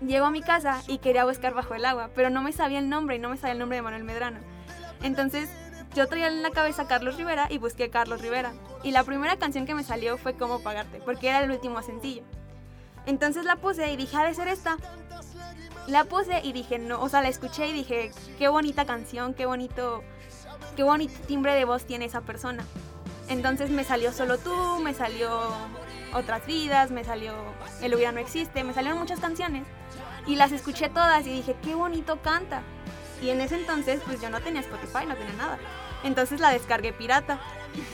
llego 0.00 0.26
a 0.26 0.30
mi 0.30 0.42
casa 0.42 0.80
y 0.86 0.98
quería 0.98 1.24
buscar 1.24 1.54
bajo 1.54 1.74
el 1.74 1.84
agua, 1.86 2.10
pero 2.14 2.30
no 2.30 2.40
me 2.40 2.52
sabía 2.52 2.78
el 2.78 2.88
nombre 2.88 3.16
y 3.16 3.18
no 3.18 3.30
me 3.30 3.36
sabía 3.36 3.52
el 3.52 3.58
nombre 3.58 3.76
de 3.76 3.82
Manuel 3.82 4.04
Medrano. 4.04 4.38
Entonces, 5.02 5.50
yo 5.94 6.06
traía 6.08 6.28
en 6.28 6.42
la 6.42 6.50
cabeza 6.50 6.86
Carlos 6.86 7.16
Rivera 7.16 7.46
y 7.50 7.58
busqué 7.58 7.90
Carlos 7.90 8.20
Rivera. 8.20 8.52
Y 8.82 8.92
la 8.92 9.04
primera 9.04 9.36
canción 9.36 9.66
que 9.66 9.74
me 9.74 9.84
salió 9.84 10.16
fue 10.18 10.34
Cómo 10.34 10.60
pagarte, 10.60 11.00
porque 11.04 11.28
era 11.28 11.40
el 11.40 11.50
último 11.50 11.82
sencillo. 11.82 12.22
Entonces 13.06 13.44
la 13.44 13.56
puse 13.56 13.90
y 13.92 13.96
dije, 13.96 14.16
ha 14.16 14.24
de 14.24 14.34
ser 14.34 14.48
esta. 14.48 14.76
La 15.86 16.04
puse 16.04 16.40
y 16.42 16.52
dije, 16.52 16.78
no, 16.78 17.00
o 17.00 17.08
sea, 17.08 17.22
la 17.22 17.28
escuché 17.28 17.66
y 17.66 17.72
dije, 17.72 18.12
qué 18.38 18.48
bonita 18.48 18.86
canción, 18.86 19.34
qué 19.34 19.46
bonito, 19.46 20.02
qué 20.76 20.84
bonito 20.84 21.14
timbre 21.26 21.54
de 21.54 21.64
voz 21.64 21.84
tiene 21.84 22.04
esa 22.04 22.20
persona. 22.20 22.64
Entonces 23.28 23.70
me 23.70 23.84
salió 23.84 24.12
Solo 24.12 24.36
tú, 24.38 24.80
me 24.82 24.94
salió 24.94 25.40
Otras 26.12 26.44
vidas, 26.44 26.90
me 26.90 27.04
salió 27.04 27.32
El 27.80 27.94
hubiera 27.94 28.12
no 28.12 28.20
existe, 28.20 28.64
me 28.64 28.74
salieron 28.74 28.98
muchas 28.98 29.20
canciones. 29.20 29.64
Y 30.26 30.36
las 30.36 30.52
escuché 30.52 30.88
todas 30.88 31.26
y 31.26 31.30
dije, 31.32 31.56
qué 31.62 31.74
bonito 31.74 32.20
canta. 32.22 32.62
Y 33.22 33.30
en 33.30 33.40
ese 33.40 33.54
entonces, 33.54 34.00
pues 34.04 34.20
yo 34.20 34.28
no 34.30 34.40
tenía 34.40 34.60
Spotify, 34.60 35.06
no 35.06 35.14
tenía 35.14 35.34
nada. 35.34 35.58
Entonces 36.02 36.40
la 36.40 36.50
descargué 36.50 36.92
pirata. 36.92 37.38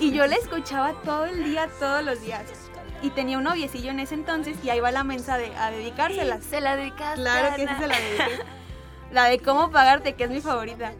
Y 0.01 0.13
yo 0.13 0.27
la 0.27 0.37
escuchaba 0.37 0.95
todo 1.05 1.27
el 1.27 1.45
día, 1.45 1.69
todos 1.79 2.03
los 2.03 2.21
días. 2.23 2.45
Y 3.03 3.11
tenía 3.11 3.39
un 3.39 3.45
noviecillo 3.45 3.91
en 3.91 4.01
ese 4.01 4.15
entonces 4.15 4.57
y 4.65 4.71
ahí 4.71 4.81
va 4.81 4.91
la 4.91 5.05
mensa 5.05 5.37
de, 5.37 5.55
a 5.55 5.71
dedicárselas. 5.71 6.43
Se 6.43 6.61
la 6.61 6.77
dedicaste. 6.77 7.21
Claro 7.21 7.55
que 7.55 7.69
sí 7.69 7.75
se 7.79 7.87
la 7.87 7.97
dediqué. 7.97 8.43
La 9.13 9.25
de 9.25 9.39
cómo 9.39 9.71
pagarte, 9.71 10.15
que 10.15 10.25
es 10.25 10.31
mi 10.31 10.41
favorita. 10.41 10.93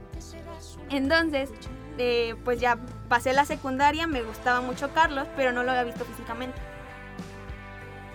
Entonces, 0.91 1.51
eh, 1.99 2.37
pues 2.45 2.61
ya 2.61 2.79
pasé 3.09 3.33
la 3.33 3.45
secundaria, 3.45 4.07
me 4.07 4.23
gustaba 4.23 4.61
mucho 4.61 4.93
Carlos, 4.95 5.27
pero 5.37 5.53
no 5.53 5.63
lo 5.63 5.71
había 5.73 5.85
visto 5.85 6.05
físicamente. 6.05 6.59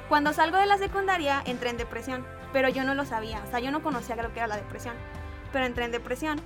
Cuando 0.09 0.33
salgo 0.33 0.57
de 0.57 0.65
la 0.65 0.77
secundaria, 0.77 1.41
entré 1.45 1.69
en 1.69 1.77
depresión, 1.77 2.25
pero 2.51 2.69
yo 2.69 2.83
no 2.83 2.93
lo 2.93 3.05
sabía. 3.05 3.41
O 3.45 3.49
sea, 3.49 3.59
yo 3.59 3.71
no 3.71 3.83
conocía 3.83 4.15
lo 4.15 4.31
que 4.33 4.39
era 4.39 4.47
la 4.47 4.57
depresión. 4.57 4.95
Pero 5.53 5.65
entré 5.65 5.85
en 5.85 5.91
depresión. 5.91 6.41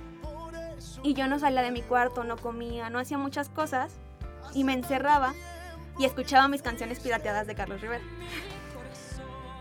Y 1.02 1.14
yo 1.14 1.26
no 1.26 1.40
salía 1.40 1.62
de 1.62 1.72
mi 1.72 1.82
cuarto, 1.82 2.22
no 2.22 2.36
comía, 2.36 2.90
no 2.90 3.00
hacía 3.00 3.18
muchas 3.18 3.48
cosas. 3.48 3.98
Y 4.54 4.62
me 4.62 4.72
encerraba 4.72 5.34
y 5.98 6.04
escuchaba 6.04 6.46
mis 6.46 6.62
canciones 6.62 7.00
pirateadas 7.00 7.46
de 7.46 7.56
Carlos 7.56 7.80
Rivera. 7.80 8.04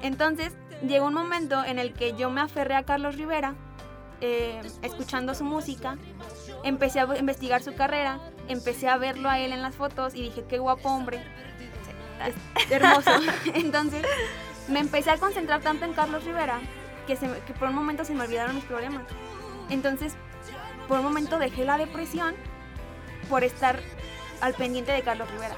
Entonces, 0.01 0.53
llegó 0.85 1.07
un 1.07 1.13
momento 1.13 1.63
en 1.63 1.79
el 1.79 1.93
que 1.93 2.13
yo 2.13 2.29
me 2.29 2.41
aferré 2.41 2.75
a 2.75 2.83
Carlos 2.83 3.15
Rivera, 3.15 3.55
eh, 4.21 4.61
escuchando 4.83 5.33
su 5.33 5.43
música, 5.43 5.97
empecé 6.63 6.99
a 6.99 7.17
investigar 7.17 7.63
su 7.63 7.73
carrera, 7.75 8.19
empecé 8.47 8.87
a 8.87 8.97
verlo 8.97 9.29
a 9.29 9.39
él 9.39 9.51
en 9.51 9.61
las 9.61 9.75
fotos 9.75 10.13
y 10.13 10.21
dije, 10.21 10.45
qué 10.47 10.59
guapo 10.59 10.89
hombre, 10.89 11.23
es 12.25 12.71
hermoso. 12.71 13.11
Entonces, 13.53 14.05
me 14.67 14.79
empecé 14.79 15.11
a 15.11 15.17
concentrar 15.17 15.61
tanto 15.61 15.85
en 15.85 15.93
Carlos 15.93 16.23
Rivera 16.23 16.59
que, 17.07 17.15
se 17.15 17.27
que 17.47 17.53
por 17.53 17.69
un 17.69 17.75
momento 17.75 18.05
se 18.05 18.13
me 18.13 18.23
olvidaron 18.23 18.55
mis 18.55 18.65
problemas. 18.65 19.03
Entonces, 19.69 20.15
por 20.87 20.99
un 20.99 21.05
momento 21.05 21.39
dejé 21.39 21.65
la 21.65 21.77
depresión 21.77 22.35
por 23.29 23.43
estar 23.43 23.79
al 24.41 24.53
pendiente 24.53 24.91
de 24.91 25.01
Carlos 25.01 25.29
Rivera. 25.31 25.55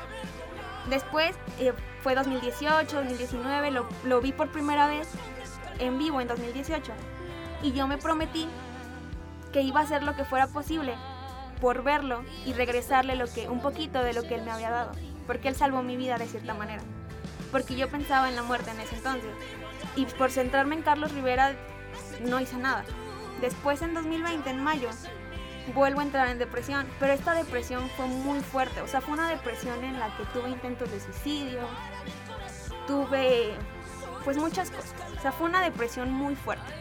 Después 0.89 1.35
eh, 1.59 1.73
fue 2.01 2.15
2018, 2.15 2.95
2019, 2.95 3.71
lo, 3.71 3.87
lo 4.03 4.21
vi 4.21 4.31
por 4.31 4.49
primera 4.51 4.87
vez 4.87 5.07
en 5.79 5.97
vivo 5.97 6.19
en 6.21 6.27
2018 6.27 6.91
y 7.61 7.73
yo 7.73 7.87
me 7.87 7.97
prometí 7.97 8.47
que 9.51 9.61
iba 9.61 9.81
a 9.81 9.83
hacer 9.83 10.03
lo 10.03 10.15
que 10.15 10.25
fuera 10.25 10.47
posible 10.47 10.95
por 11.59 11.83
verlo 11.83 12.23
y 12.45 12.53
regresarle 12.53 13.15
lo 13.15 13.27
que 13.27 13.49
un 13.49 13.61
poquito 13.61 14.01
de 14.01 14.13
lo 14.13 14.23
que 14.23 14.35
él 14.35 14.43
me 14.43 14.51
había 14.51 14.69
dado. 14.69 14.91
porque 15.27 15.47
él 15.47 15.55
salvó 15.55 15.83
mi 15.83 15.95
vida 15.95 16.17
de 16.17 16.25
cierta 16.25 16.55
manera. 16.55 16.81
Porque 17.51 17.75
yo 17.75 17.87
pensaba 17.87 18.29
en 18.29 18.35
la 18.35 18.41
muerte 18.41 18.71
en 18.71 18.79
ese 18.79 18.95
entonces. 18.95 19.29
Y 19.95 20.05
por 20.05 20.31
centrarme 20.31 20.75
en 20.75 20.81
Carlos 20.81 21.11
Rivera, 21.11 21.53
no 22.25 22.39
hice 22.39 22.57
nada. 22.57 22.83
Después, 23.41 23.81
en 23.81 23.93
2020, 23.93 24.49
en 24.49 24.63
mayo, 24.63 24.89
vuelvo 25.73 25.99
a 25.99 26.03
entrar 26.03 26.27
en 26.29 26.39
depresión, 26.39 26.87
pero 26.99 27.13
esta 27.13 27.33
depresión 27.33 27.89
fue 27.95 28.05
muy 28.07 28.39
fuerte, 28.41 28.81
o 28.81 28.87
sea, 28.87 29.01
fue 29.01 29.13
una 29.13 29.29
depresión 29.29 29.83
en 29.83 29.99
la 29.99 30.15
que 30.17 30.25
tuve 30.25 30.49
intentos 30.49 30.91
de 30.91 30.99
suicidio, 30.99 31.61
tuve 32.87 33.53
pues 34.23 34.37
muchas 34.37 34.71
cosas, 34.71 34.93
o 35.17 35.21
sea, 35.21 35.31
fue 35.31 35.47
una 35.47 35.61
depresión 35.61 36.11
muy 36.11 36.35
fuerte. 36.35 36.73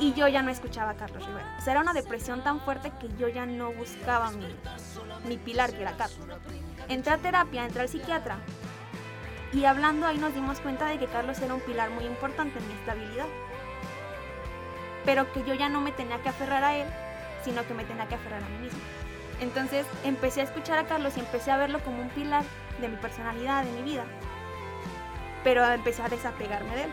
Y 0.00 0.12
yo 0.14 0.26
ya 0.26 0.42
no 0.42 0.50
escuchaba 0.50 0.90
a 0.90 0.94
Carlos 0.96 1.24
Rivera. 1.24 1.56
O 1.56 1.60
sea, 1.62 1.74
era 1.74 1.80
una 1.80 1.92
depresión 1.92 2.42
tan 2.42 2.60
fuerte 2.60 2.92
que 2.98 3.08
yo 3.16 3.28
ya 3.28 3.46
no 3.46 3.72
buscaba 3.72 4.32
mi, 4.32 4.46
mi 5.28 5.36
pilar, 5.36 5.72
que 5.72 5.82
era 5.82 5.96
Carlos. 5.96 6.26
Entré 6.88 7.12
a 7.12 7.18
terapia, 7.18 7.64
entré 7.64 7.82
al 7.82 7.88
psiquiatra. 7.88 8.38
Y 9.52 9.66
hablando 9.66 10.06
ahí 10.08 10.18
nos 10.18 10.34
dimos 10.34 10.58
cuenta 10.58 10.86
de 10.86 10.98
que 10.98 11.06
Carlos 11.06 11.38
era 11.38 11.54
un 11.54 11.60
pilar 11.60 11.90
muy 11.90 12.06
importante 12.06 12.58
en 12.58 12.66
mi 12.66 12.74
estabilidad. 12.74 13.26
Pero 15.04 15.32
que 15.32 15.44
yo 15.44 15.54
ya 15.54 15.68
no 15.68 15.80
me 15.80 15.92
tenía 15.92 16.20
que 16.22 16.28
aferrar 16.28 16.64
a 16.64 16.74
él, 16.74 16.86
sino 17.44 17.66
que 17.66 17.74
me 17.74 17.84
tenía 17.84 18.06
que 18.08 18.14
aferrar 18.14 18.42
a 18.42 18.48
mí 18.48 18.58
mismo. 18.58 18.80
Entonces 19.40 19.86
empecé 20.04 20.40
a 20.40 20.44
escuchar 20.44 20.78
a 20.78 20.86
Carlos 20.86 21.14
y 21.16 21.20
empecé 21.20 21.50
a 21.50 21.56
verlo 21.56 21.80
como 21.80 22.02
un 22.02 22.08
pilar 22.10 22.44
de 22.80 22.88
mi 22.88 22.96
personalidad, 22.96 23.64
de 23.64 23.72
mi 23.72 23.82
vida. 23.82 24.04
Pero 25.42 25.64
empecé 25.64 26.02
a 26.02 26.08
desapegarme 26.08 26.74
de 26.74 26.84
él. 26.84 26.90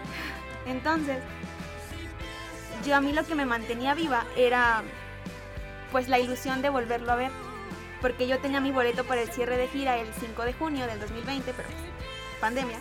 Entonces, 0.65 1.17
yo 2.85 2.95
a 2.95 3.01
mí 3.01 3.13
lo 3.13 3.23
que 3.23 3.35
me 3.35 3.45
mantenía 3.45 3.93
viva 3.93 4.25
era 4.35 4.83
pues 5.91 6.07
la 6.07 6.19
ilusión 6.19 6.61
de 6.61 6.69
volverlo 6.69 7.11
a 7.11 7.15
ver. 7.15 7.31
Porque 8.01 8.27
yo 8.27 8.39
tenía 8.39 8.59
mi 8.59 8.71
boleto 8.71 9.03
para 9.03 9.21
el 9.21 9.31
cierre 9.31 9.57
de 9.57 9.67
gira 9.67 9.97
el 9.97 10.11
5 10.13 10.43
de 10.43 10.53
junio 10.53 10.87
del 10.87 10.99
2020, 10.99 11.53
pero 11.53 11.69
pandemia. 12.39 12.77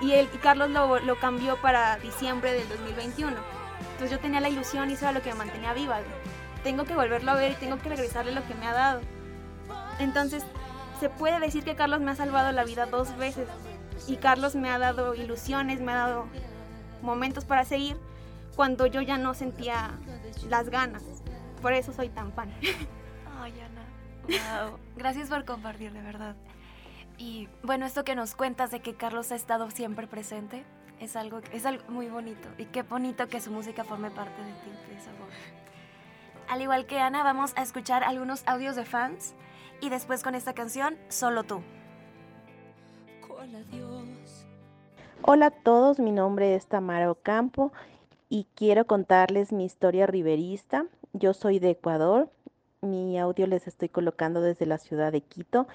Y, 0.00 0.24
Carlos 0.38 0.70
lo, 0.70 0.98
lo 1.00 1.16
cambió 1.16 1.56
para 1.56 1.96
diciembre 1.98 2.52
del 2.52 2.68
2021. 2.68 3.36
Entonces 4.02 4.18
yo 4.18 4.20
tenía 4.20 4.40
la 4.40 4.48
ilusión 4.48 4.90
y 4.90 4.94
eso 4.94 5.04
era 5.04 5.12
lo 5.12 5.22
que 5.22 5.30
me 5.30 5.36
mantenía 5.36 5.72
viva 5.74 6.00
tengo 6.64 6.84
que 6.84 6.96
volverlo 6.96 7.30
a 7.30 7.34
ver 7.34 7.52
y 7.52 7.54
tengo 7.54 7.78
que 7.78 7.88
regresarle 7.88 8.32
lo 8.32 8.44
que 8.48 8.54
me 8.56 8.66
ha 8.66 8.72
dado. 8.72 9.00
Entonces, 10.00 10.44
se 10.98 11.08
puede 11.08 11.38
decir 11.38 11.62
que 11.62 11.76
Carlos 11.76 12.00
me 12.00 12.10
ha 12.10 12.16
salvado 12.16 12.50
la 12.50 12.64
vida 12.64 12.86
dos 12.86 13.16
veces. 13.16 13.48
Y 14.08 14.16
Carlos 14.16 14.56
me 14.56 14.70
ha 14.70 14.78
dado 14.80 15.14
ilusiones, 15.14 15.80
me 15.80 15.92
ha 15.92 15.94
dado 15.94 16.26
momentos 17.00 17.44
para 17.44 17.64
seguir 17.64 17.96
cuando 18.56 18.86
yo 18.86 19.02
ya 19.02 19.18
no 19.18 19.34
sentía 19.34 19.92
las 20.48 20.68
ganas. 20.68 21.04
Por 21.60 21.72
eso 21.72 21.92
soy 21.92 22.08
tan 22.08 22.32
fan. 22.32 22.52
Ay, 23.40 23.54
Ana. 23.60 24.68
Wow. 24.68 24.78
Gracias 24.96 25.28
por 25.28 25.44
compartir, 25.44 25.92
de 25.92 26.02
verdad. 26.02 26.34
Y 27.18 27.48
bueno, 27.62 27.86
esto 27.86 28.02
que 28.02 28.16
nos 28.16 28.34
cuentas 28.34 28.72
de 28.72 28.80
que 28.80 28.96
Carlos 28.96 29.30
ha 29.30 29.36
estado 29.36 29.70
siempre 29.70 30.08
presente 30.08 30.64
es 31.02 31.16
algo, 31.16 31.40
es 31.52 31.66
algo 31.66 31.82
muy 31.88 32.08
bonito. 32.08 32.48
Y 32.58 32.66
qué 32.66 32.82
bonito 32.82 33.26
que 33.28 33.40
su 33.40 33.50
música 33.50 33.82
forme 33.82 34.10
parte 34.10 34.40
de 34.40 34.52
ti, 34.52 34.70
de 34.88 34.96
esa 34.96 35.10
voz. 35.12 35.30
Al 36.48 36.62
igual 36.62 36.86
que 36.86 37.00
Ana, 37.00 37.24
vamos 37.24 37.52
a 37.56 37.62
escuchar 37.62 38.04
algunos 38.04 38.46
audios 38.46 38.76
de 38.76 38.84
fans 38.84 39.34
y 39.80 39.88
después 39.88 40.22
con 40.22 40.34
esta 40.34 40.54
canción, 40.54 40.96
Solo 41.08 41.42
tú. 41.42 41.60
Hola 45.22 45.46
a 45.46 45.50
todos, 45.50 45.98
mi 45.98 46.12
nombre 46.12 46.54
es 46.54 46.66
Tamara 46.66 47.10
Ocampo 47.10 47.72
y 48.28 48.46
quiero 48.54 48.86
contarles 48.86 49.52
mi 49.52 49.64
historia 49.64 50.06
riverista. 50.06 50.86
Yo 51.12 51.34
soy 51.34 51.58
de 51.58 51.70
Ecuador, 51.70 52.30
mi 52.80 53.18
audio 53.18 53.46
les 53.46 53.66
estoy 53.66 53.88
colocando 53.88 54.40
desde 54.40 54.66
la 54.66 54.78
ciudad 54.78 55.10
de 55.10 55.20
Quito 55.20 55.66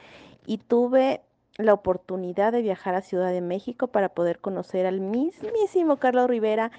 y 0.45 0.57
tuve 0.57 1.21
la 1.57 1.73
oportunidad 1.73 2.51
de 2.51 2.61
viajar 2.61 2.95
a 2.95 3.01
Ciudad 3.01 3.31
de 3.31 3.41
México 3.41 3.87
para 3.87 4.09
poder 4.09 4.39
conocer 4.39 4.85
al 4.85 4.99
mismísimo 5.01 5.97
Carlos 5.97 6.29
Rivera 6.29 6.71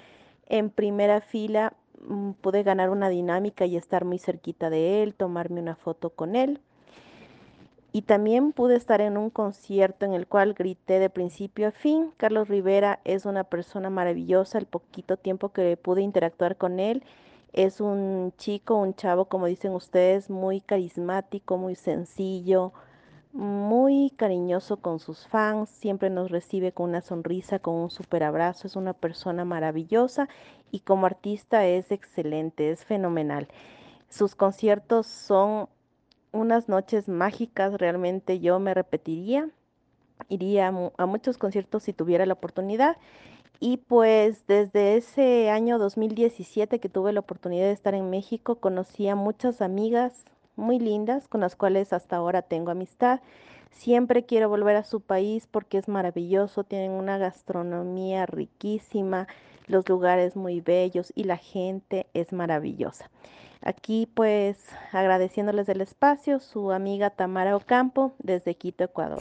en 0.47 0.69
primera 0.69 1.21
fila 1.21 1.73
Mm, 2.01 2.31
pude 2.33 2.63
ganar 2.63 2.89
una 2.89 3.09
dinámica 3.09 3.65
y 3.65 3.75
estar 3.75 4.05
muy 4.05 4.19
cerquita 4.19 4.69
de 4.69 5.03
él, 5.03 5.13
tomarme 5.15 5.61
una 5.61 5.75
foto 5.75 6.11
con 6.11 6.35
él. 6.35 6.61
Y 7.91 8.03
también 8.03 8.53
pude 8.53 8.75
estar 8.75 9.01
en 9.01 9.17
un 9.17 9.31
concierto 9.31 10.05
en 10.05 10.13
el 10.13 10.27
cual 10.27 10.53
grité 10.53 10.99
de 10.99 11.09
principio 11.09 11.67
a 11.67 11.71
fin. 11.71 12.11
Carlos 12.17 12.47
Rivera 12.47 12.99
es 13.03 13.25
una 13.25 13.43
persona 13.43 13.89
maravillosa, 13.89 14.59
el 14.59 14.67
poquito 14.67 15.17
tiempo 15.17 15.49
que 15.49 15.75
pude 15.75 16.01
interactuar 16.01 16.55
con 16.55 16.79
él. 16.79 17.03
Es 17.51 17.81
un 17.81 18.31
chico, 18.37 18.75
un 18.75 18.93
chavo, 18.95 19.25
como 19.25 19.47
dicen 19.47 19.73
ustedes, 19.73 20.29
muy 20.29 20.61
carismático, 20.61 21.57
muy 21.57 21.75
sencillo, 21.75 22.73
muy 23.31 24.11
cariñoso 24.17 24.77
con 24.77 24.99
sus 24.99 25.27
fans, 25.27 25.69
siempre 25.69 26.09
nos 26.09 26.31
recibe 26.31 26.71
con 26.71 26.89
una 26.89 27.01
sonrisa, 27.01 27.59
con 27.59 27.75
un 27.75 27.89
super 27.89 28.23
abrazo, 28.23 28.67
es 28.67 28.75
una 28.75 28.93
persona 28.93 29.45
maravillosa 29.45 30.27
y 30.71 30.79
como 30.81 31.05
artista 31.05 31.65
es 31.65 31.91
excelente, 31.91 32.71
es 32.71 32.85
fenomenal. 32.85 33.47
Sus 34.09 34.35
conciertos 34.35 35.07
son 35.07 35.69
unas 36.31 36.69
noches 36.69 37.07
mágicas, 37.07 37.73
realmente 37.75 38.39
yo 38.39 38.59
me 38.59 38.73
repetiría, 38.73 39.49
iría 40.27 40.67
a, 40.67 41.05
muchos 41.05 41.37
conciertos 41.37 41.83
si 41.83 41.93
tuviera 41.93 42.25
la 42.25 42.33
oportunidad. 42.33 42.97
Y 43.59 43.77
pues 43.77 44.47
desde 44.47 44.95
ese 44.95 45.49
año 45.49 45.79
2017 45.79 46.79
que 46.79 46.89
tuve 46.89 47.11
la 47.13 47.19
oportunidad 47.19 47.65
de 47.65 47.73
estar 47.73 47.93
en 47.93 48.09
México, 48.09 48.55
conocí 48.55 49.07
a 49.07 49.15
muchas 49.15 49.61
amigas, 49.61 50.23
muy 50.59 50.79
lindas 50.79 51.27
con 51.27 51.41
las 51.41 51.55
cuales 51.55 51.93
hasta 51.93 52.17
ahora 52.17 52.41
tengo 52.41 52.71
amistad. 52.71 53.21
Siempre 53.71 54.25
quiero 54.25 54.49
volver 54.49 54.75
a 54.75 54.83
su 54.83 55.01
país 55.01 55.47
porque 55.49 55.77
es 55.77 55.87
maravilloso, 55.87 56.63
tienen 56.63 56.91
una 56.91 57.17
gastronomía 57.17 58.25
riquísima, 58.25 59.27
los 59.67 59.87
lugares 59.87 60.35
muy 60.35 60.61
bellos 60.61 61.13
y 61.15 61.23
la 61.23 61.37
gente 61.37 62.07
es 62.13 62.33
maravillosa. 62.33 63.09
Aquí 63.61 64.07
pues 64.13 64.65
agradeciéndoles 64.91 65.67
el 65.69 65.81
espacio, 65.81 66.39
su 66.39 66.71
amiga 66.71 67.09
Tamara 67.09 67.55
Ocampo 67.55 68.13
desde 68.19 68.55
Quito, 68.55 68.83
Ecuador. 68.83 69.19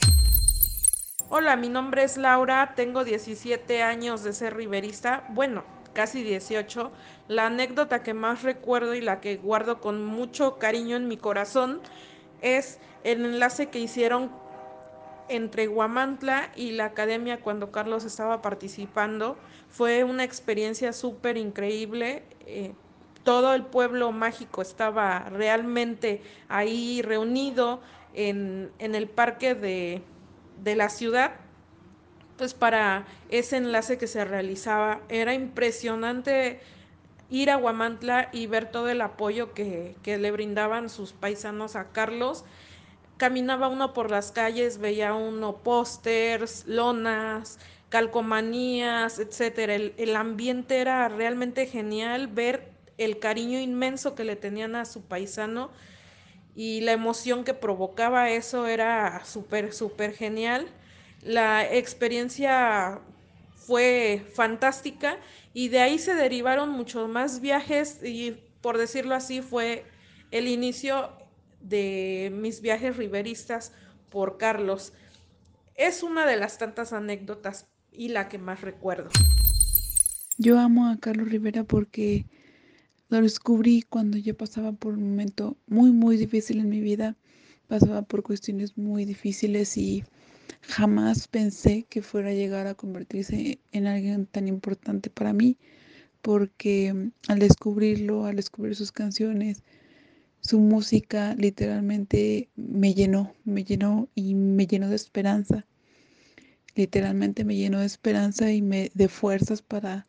Hola, 1.30 1.56
mi 1.56 1.68
nombre 1.68 2.04
es 2.04 2.16
Laura, 2.16 2.72
tengo 2.74 3.04
17 3.04 3.82
años 3.82 4.24
de 4.24 4.32
ser 4.32 4.56
riverista. 4.56 5.24
Bueno, 5.28 5.62
casi 5.98 6.22
18, 6.22 6.92
la 7.26 7.46
anécdota 7.46 8.04
que 8.04 8.14
más 8.14 8.44
recuerdo 8.44 8.94
y 8.94 9.00
la 9.00 9.20
que 9.20 9.36
guardo 9.36 9.80
con 9.80 10.04
mucho 10.04 10.56
cariño 10.56 10.94
en 10.94 11.08
mi 11.08 11.16
corazón 11.16 11.80
es 12.40 12.78
el 13.02 13.24
enlace 13.24 13.66
que 13.66 13.80
hicieron 13.80 14.30
entre 15.28 15.66
Guamantla 15.66 16.52
y 16.54 16.70
la 16.70 16.84
academia 16.84 17.40
cuando 17.40 17.72
Carlos 17.72 18.04
estaba 18.04 18.42
participando. 18.42 19.36
Fue 19.70 20.04
una 20.04 20.22
experiencia 20.22 20.92
súper 20.92 21.36
increíble. 21.36 22.22
Eh, 22.46 22.74
todo 23.24 23.52
el 23.52 23.64
pueblo 23.64 24.12
mágico 24.12 24.62
estaba 24.62 25.28
realmente 25.30 26.22
ahí 26.48 27.02
reunido 27.02 27.80
en, 28.14 28.70
el 28.78 29.08
parque 29.08 29.56
de, 29.56 30.02
de 30.62 30.76
la 30.76 30.90
ciudad 30.90 31.32
pues 32.38 32.54
para 32.54 33.06
ese 33.28 33.58
enlace 33.58 33.98
que 33.98 34.06
se 34.06 34.24
realizaba. 34.24 35.00
Era 35.10 35.34
impresionante 35.34 36.60
ir 37.28 37.50
a 37.50 37.56
Guamantla 37.56 38.30
y 38.32 38.46
ver 38.46 38.70
todo 38.70 38.88
el 38.88 39.02
apoyo 39.02 39.52
que, 39.52 39.96
le 40.04 40.30
brindaban 40.30 40.88
sus 40.88 41.12
paisanos 41.12 41.76
a 41.76 41.90
Carlos. 41.90 42.44
Caminaba 43.18 43.68
uno 43.68 43.92
por 43.92 44.10
las 44.10 44.32
calles, 44.32 44.78
veía 44.78 45.12
uno 45.12 45.56
pósters, 45.56 46.64
lonas, 46.66 47.58
calcomanías, 47.88 49.18
etcétera. 49.18 49.74
El, 49.74 49.94
el 49.98 50.16
ambiente 50.16 50.78
era 50.78 51.08
realmente 51.08 51.66
genial 51.66 52.28
ver 52.28 52.70
el 52.96 53.18
cariño 53.18 53.58
inmenso 53.58 54.14
que 54.14 54.24
le 54.24 54.36
tenían 54.36 54.76
a 54.76 54.84
su 54.84 55.02
paisano 55.02 55.70
y 56.54 56.80
la 56.80 56.92
emoción 56.92 57.44
que 57.44 57.54
provocaba 57.54 58.30
eso 58.30 58.66
era 58.66 59.24
súper, 59.24 59.72
súper 59.72 60.14
genial. 60.14 60.68
La 61.22 61.70
experiencia 61.72 63.00
fue 63.54 64.24
fantástica 64.34 65.18
y 65.52 65.68
de 65.68 65.80
ahí 65.80 65.98
se 65.98 66.14
derivaron 66.14 66.70
muchos 66.70 67.08
más 67.08 67.40
viajes 67.40 68.00
y 68.02 68.36
por 68.60 68.78
decirlo 68.78 69.14
así 69.14 69.42
fue 69.42 69.84
el 70.30 70.48
inicio 70.48 71.12
de 71.60 72.32
mis 72.34 72.60
viajes 72.60 72.96
riveristas 72.96 73.72
por 74.10 74.38
Carlos. 74.38 74.92
Es 75.74 76.02
una 76.02 76.26
de 76.26 76.36
las 76.36 76.58
tantas 76.58 76.92
anécdotas 76.92 77.66
y 77.92 78.08
la 78.08 78.28
que 78.28 78.38
más 78.38 78.60
recuerdo. 78.60 79.10
Yo 80.38 80.58
amo 80.58 80.88
a 80.88 80.98
Carlos 80.98 81.28
Rivera 81.28 81.64
porque 81.64 82.26
lo 83.08 83.20
descubrí 83.20 83.82
cuando 83.82 84.18
yo 84.18 84.36
pasaba 84.36 84.72
por 84.72 84.94
un 84.94 85.10
momento 85.10 85.56
muy, 85.66 85.90
muy 85.90 86.16
difícil 86.16 86.60
en 86.60 86.68
mi 86.68 86.80
vida. 86.80 87.16
Pasaba 87.66 88.02
por 88.02 88.22
cuestiones 88.22 88.78
muy 88.78 89.04
difíciles 89.04 89.76
y 89.76 90.04
Jamás 90.62 91.28
pensé 91.28 91.84
que 91.88 92.02
fuera 92.02 92.30
a 92.30 92.34
llegar 92.34 92.66
a 92.66 92.74
convertirse 92.74 93.58
en 93.72 93.86
alguien 93.86 94.26
tan 94.26 94.48
importante 94.48 95.10
para 95.10 95.32
mí, 95.32 95.56
porque 96.22 96.92
mm, 96.92 97.12
al 97.28 97.38
descubrirlo, 97.38 98.26
al 98.26 98.36
descubrir 98.36 98.76
sus 98.76 98.92
canciones, 98.92 99.62
su 100.40 100.60
música 100.60 101.34
literalmente 101.34 102.48
me 102.56 102.94
llenó, 102.94 103.34
me 103.44 103.64
llenó 103.64 104.08
y 104.14 104.34
me 104.34 104.66
llenó 104.66 104.88
de 104.88 104.96
esperanza. 104.96 105.66
Literalmente 106.74 107.44
me 107.44 107.56
llenó 107.56 107.80
de 107.80 107.86
esperanza 107.86 108.52
y 108.52 108.62
me 108.62 108.90
de 108.94 109.08
fuerzas 109.08 109.62
para 109.62 110.06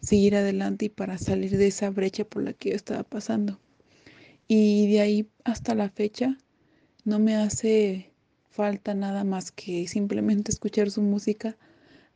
seguir 0.00 0.36
adelante 0.36 0.86
y 0.86 0.88
para 0.90 1.18
salir 1.18 1.56
de 1.56 1.66
esa 1.66 1.90
brecha 1.90 2.24
por 2.24 2.44
la 2.44 2.52
que 2.52 2.70
yo 2.70 2.76
estaba 2.76 3.02
pasando. 3.02 3.58
Y 4.46 4.90
de 4.92 5.00
ahí 5.00 5.28
hasta 5.44 5.74
la 5.74 5.88
fecha 5.88 6.38
no 7.04 7.18
me 7.18 7.34
hace 7.34 8.13
falta 8.54 8.94
nada 8.94 9.24
más 9.24 9.50
que 9.50 9.88
simplemente 9.88 10.52
escuchar 10.52 10.88
su 10.88 11.02
música 11.02 11.56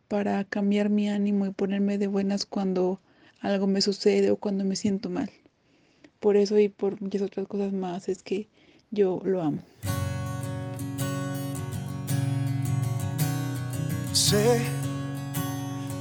para 0.07 0.45
cambiar 0.45 0.89
mi 0.89 1.09
ánimo 1.09 1.47
y 1.47 1.51
ponerme 1.51 1.99
de 1.99 2.07
buenas 2.07 2.47
cuando 2.47 3.01
algo 3.41 3.66
me 3.66 3.80
sucede 3.80 4.30
o 4.30 4.36
cuando 4.36 4.64
me 4.64 4.76
siento 4.76 5.11
mal. 5.11 5.30
Por 6.20 6.36
eso 6.36 6.57
y 6.57 6.68
por 6.68 7.03
muchas 7.03 7.22
otras 7.22 7.49
cosas 7.49 7.72
más 7.72 8.09
es 8.09 8.22
que 8.22 8.49
yo 8.93 9.20
lo 9.24 9.43
amo. 9.43 9.59
Sé 14.12 14.61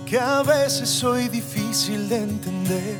que 0.05 0.19
a 0.19 0.43
veces 0.43 0.87
soy 0.87 1.29
difícil 1.29 2.07
de 2.09 2.17
entender, 2.17 2.97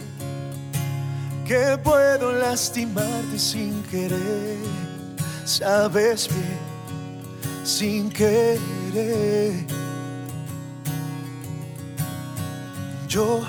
que 1.46 1.78
puedo 1.84 2.32
lastimarte 2.32 3.38
sin 3.38 3.84
querer, 3.84 4.58
sabes 5.46 6.28
bien, 6.30 6.77
sin 7.68 8.10
querer. 8.10 8.60
Yo 13.10 13.42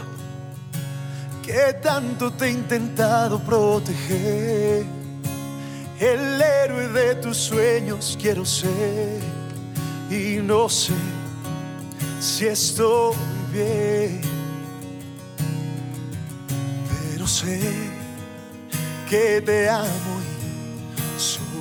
que 1.42 1.72
tanto 1.80 2.32
te 2.32 2.46
he 2.46 2.50
intentado 2.50 3.38
proteger, 3.38 4.84
el 6.00 6.42
héroe 6.42 6.88
de 6.88 7.14
tus 7.16 7.36
sueños 7.36 8.18
quiero 8.20 8.44
ser 8.44 9.20
y 10.10 10.40
no 10.42 10.68
sé 10.68 10.94
si 12.20 12.46
estoy 12.46 13.14
bien, 13.52 14.20
pero 17.12 17.26
sé 17.26 17.60
que 19.08 19.40
te 19.40 19.68
amo 19.68 20.27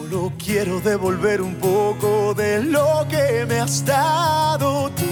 solo 0.09 0.31
quiero 0.37 0.79
devolver 0.79 1.41
un 1.41 1.55
poco 1.55 2.33
de 2.33 2.63
lo 2.63 3.05
que 3.09 3.45
me 3.47 3.59
has 3.59 3.85
dado 3.85 4.89
tú, 4.91 5.03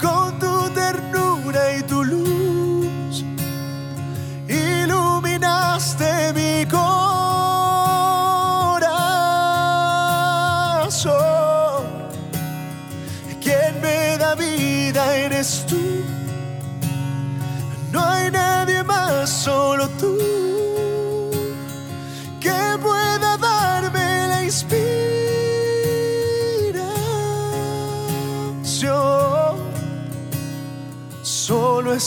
con 0.00 0.38
tu 0.38 0.70
ternura 0.70 1.78
y 1.78 1.82
tu 1.82 2.04
luz, 2.04 2.25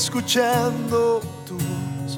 escuchando 0.04 1.22
tu 1.46 1.56
voz. 1.56 2.18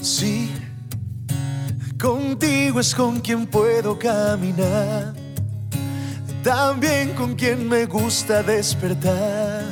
Sí, 0.00 0.50
contigo 2.00 2.80
es 2.80 2.94
con 2.94 3.20
quien 3.20 3.46
puedo 3.46 3.98
caminar 3.98 5.18
también 6.42 7.12
con 7.14 7.34
quien 7.34 7.68
me 7.68 7.84
gusta 7.86 8.42
despertar. 8.42 9.64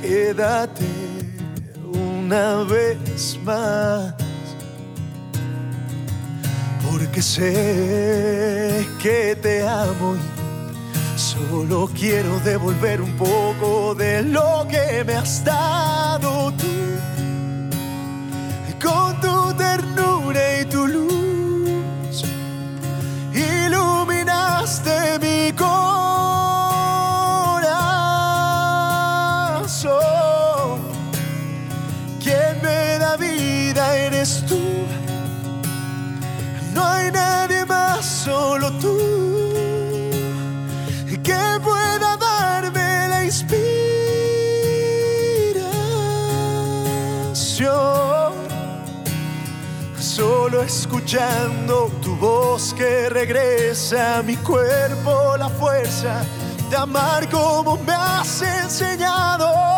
Quédate 0.00 0.86
una 1.92 2.62
vez 2.62 3.38
más, 3.44 4.14
porque 6.88 7.20
sé 7.20 8.86
que 9.02 9.36
te 9.42 9.66
amo 9.66 10.14
y 10.14 10.37
solo 11.18 11.90
quiero 11.92 12.38
devolver 12.40 13.02
un 13.02 13.12
poco 13.16 13.94
de 13.96 14.22
lo 14.22 14.66
que 14.70 15.02
me 15.04 15.14
has 15.14 15.44
dado 15.44 16.52
tú, 16.52 16.66
con 18.80 19.20
tu 19.20 19.52
ternura 19.54 20.60
y 20.60 20.64
tu 20.66 20.86
luz 20.86 22.24
iluminaste 23.34 25.18
mi 25.18 25.52
corazón. 25.52 25.98
Quien 32.22 32.62
me 32.62 32.98
da 32.98 33.16
vida 33.16 33.96
eres 33.96 34.44
tú. 34.46 34.60
No 36.72 36.84
hay 36.84 37.10
nadie 37.10 37.37
escuchando 50.62 51.90
tu 52.02 52.16
voz 52.16 52.74
que 52.74 53.08
regresa 53.08 54.18
a 54.18 54.22
mi 54.22 54.36
cuerpo 54.36 55.36
la 55.36 55.48
fuerza 55.48 56.24
de 56.70 56.76
amar 56.76 57.28
como 57.30 57.76
me 57.78 57.92
has 57.92 58.42
enseñado. 58.42 59.77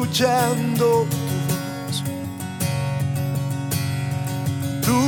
Escuchando 0.00 1.06
tu 1.10 1.26
voz. 1.48 1.96
Tu 4.82 4.98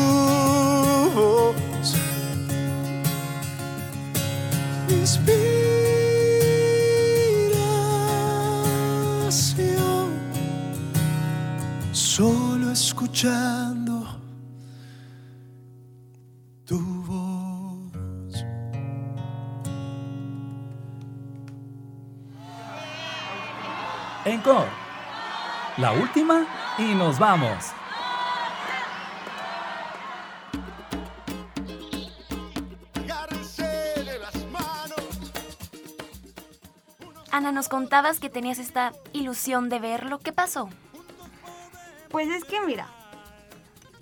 voz 1.14 1.88
inspiración, 4.90 5.32
solo 11.92 12.70
escuchando 12.70 14.20
tu 16.66 16.78
voz. 17.04 18.44
Encore. 24.24 24.81
La 25.78 25.92
última 25.92 26.46
y 26.76 26.94
nos 26.94 27.18
vamos. 27.18 27.72
Ana, 37.30 37.50
nos 37.50 37.70
contabas 37.70 38.20
que 38.20 38.28
tenías 38.28 38.58
esta 38.58 38.92
ilusión 39.14 39.70
de 39.70 39.78
verlo. 39.78 40.18
¿Qué 40.18 40.32
pasó? 40.32 40.68
Pues 42.10 42.28
es 42.28 42.44
que 42.44 42.60
mira, 42.60 42.88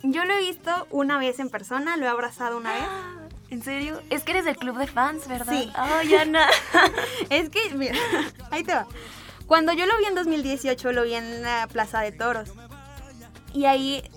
yo 0.02 0.24
lo 0.24 0.34
he 0.34 0.40
visto 0.40 0.88
una 0.90 1.18
vez 1.18 1.38
en 1.38 1.48
persona, 1.48 1.96
lo 1.96 2.06
he 2.06 2.08
abrazado 2.08 2.56
una 2.56 2.72
vez. 2.72 2.82
¿En 3.50 3.62
serio? 3.62 4.00
Es 4.10 4.24
que 4.24 4.32
eres 4.32 4.44
del 4.44 4.56
club 4.56 4.76
de 4.76 4.88
fans, 4.88 5.28
¿verdad? 5.28 5.52
Sí. 5.52 5.70
Ay, 5.74 6.14
Ana. 6.14 6.48
Es 7.30 7.48
que, 7.48 7.74
mira, 7.74 7.96
ahí 8.50 8.64
te 8.64 8.74
va. 8.74 8.86
Cuando 9.50 9.72
yo 9.72 9.84
lo 9.84 9.98
vi 9.98 10.04
en 10.04 10.14
2018, 10.14 10.92
lo 10.92 11.02
vi 11.02 11.14
en 11.14 11.42
la 11.42 11.66
Plaza 11.66 12.00
de 12.02 12.12
Toros. 12.12 12.50
Y 13.52 13.64
ahí 13.64 14.08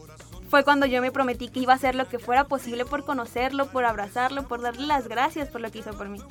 fue 0.47 0.63
cuando 0.63 0.85
yo 0.85 1.01
me 1.01 1.11
prometí 1.11 1.49
que 1.49 1.59
iba 1.59 1.73
a 1.73 1.75
hacer 1.75 1.95
lo 1.95 2.07
que 2.07 2.19
fuera 2.19 2.43
posible 2.43 2.85
por 2.85 3.03
conocerlo, 3.03 3.65
por 3.71 3.83
abrazarlo, 3.83 4.47
por 4.47 4.61
darle 4.61 4.85
las 4.85 5.07
gracias 5.07 5.49
por 5.49 5.59
lo 5.59 5.71
que 5.71 5.79
hizo 5.79 5.89
por 5.97 6.07
mí. 6.07 6.21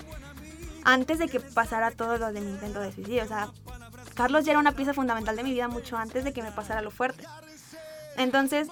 Antes 0.85 1.19
de 1.19 1.27
que 1.27 1.41
pasara 1.41 1.91
todo 1.91 2.17
lo 2.17 2.33
de 2.33 2.43
mi 2.43 2.53
intento 2.53 2.79
de 2.79 2.93
suicidio. 2.93 3.25
O 3.25 3.27
sea, 3.27 3.49
Carlos 4.15 4.45
ya 4.45 4.53
era 4.53 4.61
una 4.61 4.71
pieza 4.71 4.95
fundamental 4.95 5.35
de 5.35 5.43
mi 5.43 5.51
vida 5.51 5.67
mucho 5.67 5.97
antes 5.97 6.23
de 6.23 6.33
que 6.33 6.45
me 6.45 6.53
pasara 6.53 6.81
lo 6.81 6.93
fuerte. 6.93 7.25
Entonces, 8.17 8.69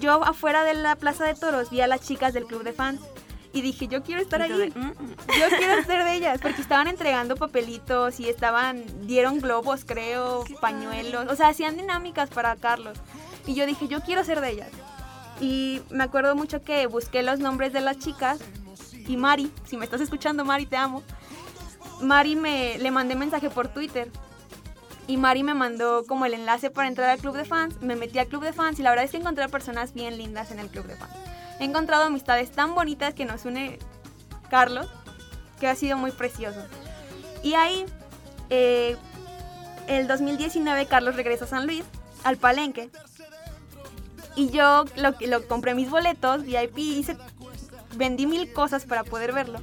yo 0.00 0.24
afuera 0.24 0.64
de 0.64 0.74
la 0.74 0.96
Plaza 0.96 1.24
de 1.24 1.36
Toros 1.36 1.70
vi 1.70 1.82
a 1.82 1.86
las 1.86 2.00
chicas 2.00 2.34
del 2.34 2.46
club 2.46 2.64
de 2.64 2.72
fans 2.72 3.00
y 3.52 3.62
dije, 3.62 3.88
yo 3.88 4.02
quiero 4.02 4.20
estar 4.20 4.42
ahí. 4.42 4.72
Mm, 4.74 4.80
mm. 4.80 5.14
Yo 5.40 5.56
quiero 5.56 5.82
ser 5.86 6.04
de 6.04 6.14
ellas, 6.14 6.38
porque 6.40 6.60
estaban 6.60 6.86
entregando 6.86 7.36
papelitos 7.36 8.20
y 8.20 8.28
estaban, 8.28 8.84
dieron 9.06 9.40
globos, 9.40 9.84
creo, 9.84 10.44
pañuelos, 10.60 11.30
o 11.30 11.36
sea, 11.36 11.48
hacían 11.48 11.76
dinámicas 11.76 12.30
para 12.30 12.56
Carlos. 12.56 12.98
Y 13.46 13.54
yo 13.54 13.66
dije, 13.66 13.88
yo 13.88 14.00
quiero 14.02 14.24
ser 14.24 14.40
de 14.40 14.50
ellas. 14.50 14.70
Y 15.40 15.80
me 15.90 16.04
acuerdo 16.04 16.34
mucho 16.34 16.62
que 16.62 16.86
busqué 16.86 17.22
los 17.22 17.38
nombres 17.38 17.72
de 17.72 17.80
las 17.80 17.98
chicas 17.98 18.40
y 19.06 19.16
Mari, 19.16 19.50
si 19.64 19.76
me 19.76 19.84
estás 19.84 20.00
escuchando, 20.00 20.44
Mari, 20.44 20.66
te 20.66 20.76
amo. 20.76 21.02
Mari 22.00 22.36
me 22.36 22.78
le 22.78 22.90
mandé 22.90 23.16
mensaje 23.16 23.48
por 23.48 23.68
Twitter 23.68 24.10
y 25.06 25.16
Mari 25.16 25.42
me 25.42 25.54
mandó 25.54 26.04
como 26.06 26.26
el 26.26 26.34
enlace 26.34 26.70
para 26.70 26.88
entrar 26.88 27.08
al 27.08 27.18
club 27.18 27.34
de 27.34 27.44
fans. 27.44 27.80
Me 27.80 27.96
metí 27.96 28.18
al 28.18 28.26
club 28.26 28.44
de 28.44 28.52
fans 28.52 28.78
y 28.78 28.82
la 28.82 28.90
verdad 28.90 29.06
es 29.06 29.10
que 29.10 29.16
encontré 29.16 29.48
personas 29.48 29.94
bien 29.94 30.18
lindas 30.18 30.50
en 30.50 30.58
el 30.58 30.68
club 30.68 30.86
de 30.86 30.96
fans. 30.96 31.27
He 31.58 31.64
encontrado 31.64 32.04
amistades 32.04 32.50
tan 32.50 32.74
bonitas 32.74 33.14
que 33.14 33.24
nos 33.24 33.44
une 33.44 33.78
Carlos, 34.50 34.88
que 35.60 35.66
ha 35.66 35.74
sido 35.74 35.96
muy 35.96 36.12
precioso. 36.12 36.60
Y 37.42 37.54
ahí, 37.54 37.84
eh, 38.50 38.96
el 39.86 40.06
2019, 40.06 40.86
Carlos 40.86 41.16
regresa 41.16 41.44
a 41.44 41.48
San 41.48 41.66
Luis, 41.66 41.84
al 42.24 42.36
Palenque. 42.36 42.90
Y 44.36 44.50
yo 44.50 44.84
lo, 44.96 45.14
lo 45.26 45.48
compré 45.48 45.74
mis 45.74 45.90
boletos, 45.90 46.44
VIP, 46.44 46.78
hice, 46.78 47.16
vendí 47.96 48.26
mil 48.26 48.52
cosas 48.52 48.84
para 48.84 49.04
poder 49.04 49.32
verlo. 49.32 49.60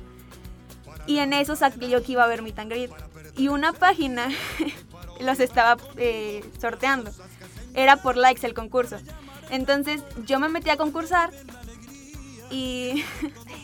Y 1.08 1.20
en 1.20 1.34
eso 1.34 1.56
yo 1.90 2.04
que 2.04 2.12
iba 2.12 2.24
a 2.24 2.28
ver 2.28 2.42
mi 2.42 2.52
tangrid. 2.52 2.90
Y 3.38 3.48
una 3.48 3.74
página 3.74 4.30
los 5.20 5.40
estaba 5.40 5.78
eh, 5.98 6.44
sorteando. 6.60 7.12
Era 7.74 7.98
por 7.98 8.18
likes 8.18 8.46
el 8.46 8.54
concurso. 8.54 8.98
Entonces 9.50 10.02
yo 10.26 10.40
me 10.40 10.50
metí 10.50 10.70
a 10.70 10.78
concursar 10.78 11.32
y 12.56 13.04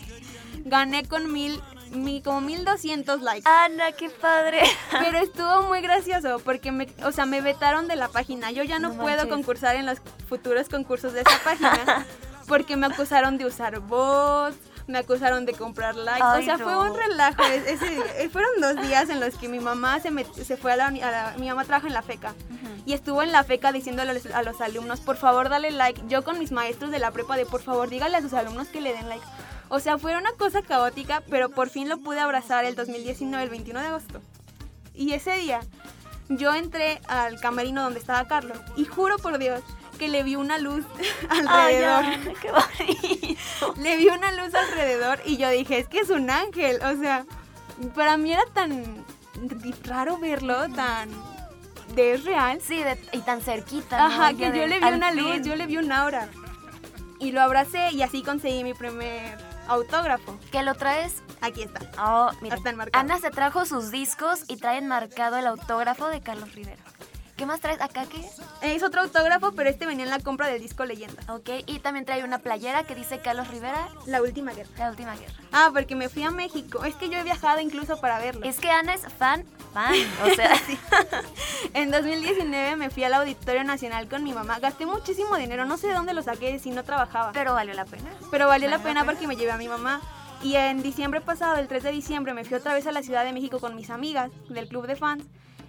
gané 0.65 1.07
con 1.07 1.31
mil, 1.31 1.61
mi, 1.91 2.21
como 2.21 2.41
1200 2.41 3.21
likes. 3.21 3.49
Ana, 3.49 3.91
qué 3.93 4.09
padre. 4.09 4.61
Pero 4.91 5.17
estuvo 5.23 5.63
muy 5.63 5.81
gracioso 5.81 6.39
porque 6.39 6.71
me, 6.71 6.87
o 7.03 7.11
sea, 7.11 7.25
me 7.25 7.41
vetaron 7.41 7.87
de 7.87 7.95
la 7.95 8.07
página. 8.09 8.51
Yo 8.51 8.63
ya 8.63 8.79
no, 8.79 8.89
No 8.89 8.95
puedo 8.95 9.17
manches. 9.17 9.29
concursar 9.29 9.75
en 9.75 9.85
los 9.85 9.99
futuros 10.27 10.69
concursos 10.69 11.13
de 11.13 11.21
esa 11.21 11.39
página 11.43 12.05
porque 12.47 12.75
me 12.75 12.87
acusaron 12.87 13.37
de 13.37 13.45
usar 13.45 13.79
bots, 13.79 14.57
me 14.91 14.99
acusaron 14.99 15.45
de 15.45 15.53
comprar 15.53 15.95
likes. 15.95 16.21
Ay, 16.23 16.41
o 16.43 16.45
sea, 16.45 16.57
no. 16.57 16.63
fue 16.65 16.77
un 16.77 16.95
relajo. 16.95 17.43
Es- 17.43 17.81
eh, 17.81 18.29
fueron 18.31 18.51
dos 18.61 18.81
días 18.87 19.09
en 19.09 19.19
los 19.19 19.35
que 19.35 19.47
mi 19.47 19.59
mamá 19.59 19.99
se, 19.99 20.11
met- 20.11 20.31
se 20.33 20.57
fue 20.57 20.73
a 20.73 20.75
la, 20.75 20.87
a 20.87 20.91
la- 20.91 21.33
Mi 21.39 21.47
mamá 21.49 21.65
trabaja 21.65 21.87
en 21.87 21.93
la 21.93 22.01
FECA. 22.03 22.33
Y 22.85 22.93
estuvo 22.93 23.21
en 23.23 23.31
la 23.31 23.43
FECA 23.43 23.71
diciéndole 23.71 24.11
a 24.11 24.13
los, 24.13 24.25
a 24.27 24.43
los 24.43 24.59
alumnos, 24.61 24.99
por 25.01 25.15
favor 25.17 25.49
dale 25.49 25.71
like. 25.71 26.01
Yo 26.07 26.23
con 26.23 26.37
mis 26.39 26.51
maestros 26.51 26.91
de 26.91 26.99
la 26.99 27.11
prepa 27.11 27.37
de 27.37 27.45
por 27.45 27.61
favor 27.61 27.89
dígale 27.89 28.17
a 28.17 28.21
sus 28.21 28.33
alumnos 28.33 28.67
que 28.67 28.81
le 28.81 28.93
den 28.93 29.07
like. 29.09 29.23
O 29.69 29.79
sea, 29.79 29.97
fue 29.97 30.17
una 30.17 30.31
cosa 30.33 30.61
caótica, 30.61 31.23
pero 31.29 31.49
por 31.49 31.69
fin 31.69 31.87
lo 31.89 31.97
pude 31.99 32.19
abrazar 32.19 32.65
el 32.65 32.75
2019, 32.75 33.43
el 33.43 33.49
21 33.49 33.79
de 33.79 33.87
agosto. 33.87 34.21
Y 34.93 35.13
ese 35.13 35.31
día 35.37 35.61
yo 36.27 36.53
entré 36.53 36.99
al 37.07 37.39
camerino 37.39 37.83
donde 37.83 37.99
estaba 37.99 38.27
Carlos 38.27 38.57
y 38.75 38.85
juro 38.85 39.17
por 39.17 39.37
Dios 39.37 39.61
que 40.01 40.09
le 40.09 40.23
vi 40.23 40.35
una 40.35 40.57
luz 40.57 40.83
Ay, 41.29 41.75
alrededor. 41.75 42.03
Ana, 42.05 42.33
qué 42.41 42.51
bonito. 42.51 43.73
le 43.77 43.97
vi 43.97 44.07
una 44.07 44.31
luz 44.31 44.55
alrededor 44.55 45.19
y 45.25 45.37
yo 45.37 45.47
dije, 45.51 45.77
es 45.77 45.87
que 45.87 45.99
es 45.99 46.09
un 46.09 46.31
ángel. 46.31 46.79
O 46.83 46.99
sea, 46.99 47.23
para 47.93 48.17
mí 48.17 48.33
era 48.33 48.41
tan 48.51 49.05
raro 49.83 50.17
verlo, 50.17 50.67
tan 50.71 51.07
de 51.93 52.13
es 52.15 52.23
real. 52.23 52.59
Sí, 52.61 52.77
de- 52.81 52.97
y 53.11 53.19
tan 53.19 53.41
cerquita. 53.41 54.03
Ajá, 54.03 54.33
que 54.33 54.45
yo 54.51 54.65
le 54.65 54.79
vi 54.79 54.85
una 54.87 55.11
fin. 55.11 55.19
luz, 55.23 55.41
yo 55.45 55.55
le 55.55 55.67
vi 55.67 55.77
un 55.77 55.91
aura. 55.91 56.29
Y 57.19 57.31
lo 57.31 57.41
abracé 57.41 57.91
y 57.91 58.01
así 58.01 58.23
conseguí 58.23 58.63
mi 58.63 58.73
primer 58.73 59.37
autógrafo. 59.67 60.39
¿Qué 60.51 60.63
lo 60.63 60.73
traes? 60.73 61.21
Aquí 61.41 61.61
está. 61.61 61.81
Oh, 62.03 62.31
mira. 62.41 62.55
Está 62.55 62.71
enmarcado. 62.71 62.99
Ana 63.05 63.19
se 63.19 63.29
trajo 63.29 63.65
sus 63.65 63.91
discos 63.91 64.45
y 64.47 64.57
trae 64.57 64.79
enmarcado 64.79 65.37
el 65.37 65.45
autógrafo 65.45 66.07
de 66.07 66.21
Carlos 66.21 66.53
Rivera. 66.55 66.80
¿Qué 67.41 67.47
más 67.47 67.59
traes 67.59 67.81
acá? 67.81 68.05
¿Qué 68.05 68.23
es? 68.75 68.83
Otro 68.83 69.01
autógrafo, 69.01 69.51
pero 69.53 69.67
este 69.67 69.87
venía 69.87 70.03
en 70.05 70.11
la 70.11 70.19
compra 70.19 70.45
del 70.45 70.61
disco 70.61 70.85
Leyenda. 70.85 71.23
Ok, 71.33 71.49
y 71.65 71.79
también 71.79 72.05
trae 72.05 72.23
una 72.23 72.37
playera 72.37 72.83
que 72.83 72.93
dice 72.93 73.17
Carlos 73.17 73.47
Rivera, 73.47 73.87
La 74.05 74.21
última 74.21 74.51
guerra. 74.53 74.69
la 74.77 74.91
última 74.91 75.15
guerra. 75.15 75.33
Ah, 75.51 75.71
porque 75.73 75.95
me 75.95 76.07
fui 76.07 76.21
a 76.21 76.29
México. 76.29 76.85
Es 76.85 76.93
que 76.93 77.09
yo 77.09 77.17
he 77.17 77.23
viajado 77.23 77.59
incluso 77.59 77.99
para 77.99 78.19
verlo. 78.19 78.45
Es 78.45 78.59
que 78.59 78.69
Ana 78.69 78.93
es 78.93 79.07
fan, 79.17 79.43
fan. 79.73 79.95
O 80.23 80.29
sea, 80.35 80.53
En 81.73 81.89
2019 81.89 82.75
me 82.75 82.91
fui 82.91 83.05
al 83.05 83.15
Auditorio 83.15 83.63
Nacional 83.63 84.07
con 84.07 84.23
mi 84.23 84.33
mamá. 84.33 84.59
Gasté 84.59 84.85
muchísimo 84.85 85.35
dinero, 85.37 85.65
no 85.65 85.77
sé 85.79 85.87
de 85.87 85.93
dónde 85.95 86.13
lo 86.13 86.21
saqué 86.21 86.59
si 86.59 86.69
no 86.69 86.83
trabajaba. 86.83 87.31
pero 87.31 87.55
valió 87.55 87.73
la 87.73 87.85
pena. 87.85 88.11
Pero 88.29 88.47
valió 88.49 88.69
la 88.69 88.77
Valió 88.77 88.77
la 88.77 88.77
pena 88.83 88.99
pena. 89.01 89.11
porque 89.13 89.25
me 89.25 89.35
llevé 89.35 89.49
a 89.51 89.57
mi 89.57 89.67
mamá. 89.67 89.99
Y 90.43 90.57
en 90.57 90.83
diciembre 90.83 91.21
pasado, 91.21 91.55
el 91.57 91.67
3 91.67 91.81
de 91.81 91.91
diciembre, 91.91 92.35
me 92.35 92.45
fui 92.45 92.53
otra 92.55 92.75
vez 92.75 92.85
a 92.85 92.91
la 92.91 93.01
Ciudad 93.01 93.23
de 93.25 93.33
México 93.33 93.59
con 93.59 93.75
mis 93.75 93.89
amigas 93.89 94.29
del 94.47 94.67
club 94.67 94.85
de 94.85 94.95
fans. 94.95 95.23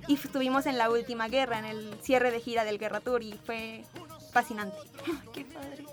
Y 0.08 0.14
estuvimos 0.14 0.66
en 0.66 0.78
la 0.78 0.90
última 0.90 1.28
guerra, 1.28 1.58
en 1.58 1.64
el 1.64 1.98
cierre 2.02 2.30
de 2.30 2.40
gira 2.40 2.64
del 2.64 2.78
Guerra 2.78 3.00
Tour. 3.00 3.22
Y 3.22 3.38
fue 3.44 3.84
fascinante. 4.32 4.76
Qué 5.32 5.44
padre. 5.44 5.84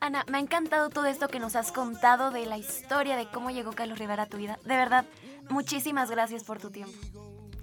Ana, 0.00 0.24
me 0.28 0.38
ha 0.38 0.40
encantado 0.40 0.90
todo 0.90 1.06
esto 1.06 1.28
que 1.28 1.40
nos 1.40 1.56
has 1.56 1.72
contado 1.72 2.30
de 2.30 2.46
la 2.46 2.56
historia 2.56 3.16
de 3.16 3.26
cómo 3.26 3.50
llegó 3.50 3.72
Carlos 3.72 3.98
Rivera 3.98 4.24
a 4.24 4.26
tu 4.26 4.36
vida. 4.36 4.58
De 4.64 4.76
verdad, 4.76 5.04
muchísimas 5.50 6.10
gracias 6.10 6.44
por 6.44 6.60
tu 6.60 6.70
tiempo. 6.70 6.96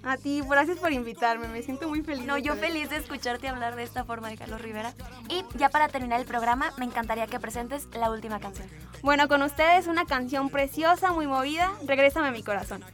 A 0.06 0.16
ti, 0.16 0.40
gracias 0.48 0.78
por 0.78 0.92
invitarme. 0.92 1.48
Me 1.48 1.62
siento 1.62 1.88
muy 1.88 2.02
feliz. 2.02 2.26
No, 2.26 2.38
yo 2.38 2.54
feliz 2.54 2.90
de 2.90 2.96
escucharte 2.96 3.48
hablar 3.48 3.74
de 3.74 3.82
esta 3.82 4.04
forma 4.04 4.28
de 4.28 4.36
Carlos 4.36 4.60
Rivera. 4.60 4.94
Y 5.28 5.44
ya 5.58 5.68
para 5.68 5.88
terminar 5.88 6.20
el 6.20 6.26
programa, 6.26 6.72
me 6.76 6.84
encantaría 6.84 7.26
que 7.26 7.40
presentes 7.40 7.88
la 7.92 8.10
última 8.10 8.38
canción. 8.38 8.68
Bueno, 9.02 9.26
con 9.26 9.42
ustedes 9.42 9.88
una 9.88 10.04
canción 10.04 10.48
preciosa, 10.50 11.12
muy 11.12 11.26
movida. 11.26 11.72
Regrésame 11.86 12.28
a 12.28 12.30
mi 12.30 12.44
corazón. 12.44 12.84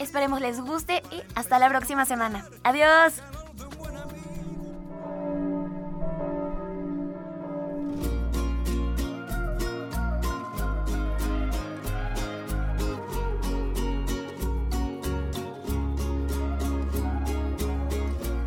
Esperemos 0.00 0.40
les 0.40 0.58
guste 0.58 1.02
y 1.10 1.22
hasta 1.34 1.58
la 1.58 1.68
próxima 1.68 2.06
semana. 2.06 2.46
Adiós. 2.64 3.12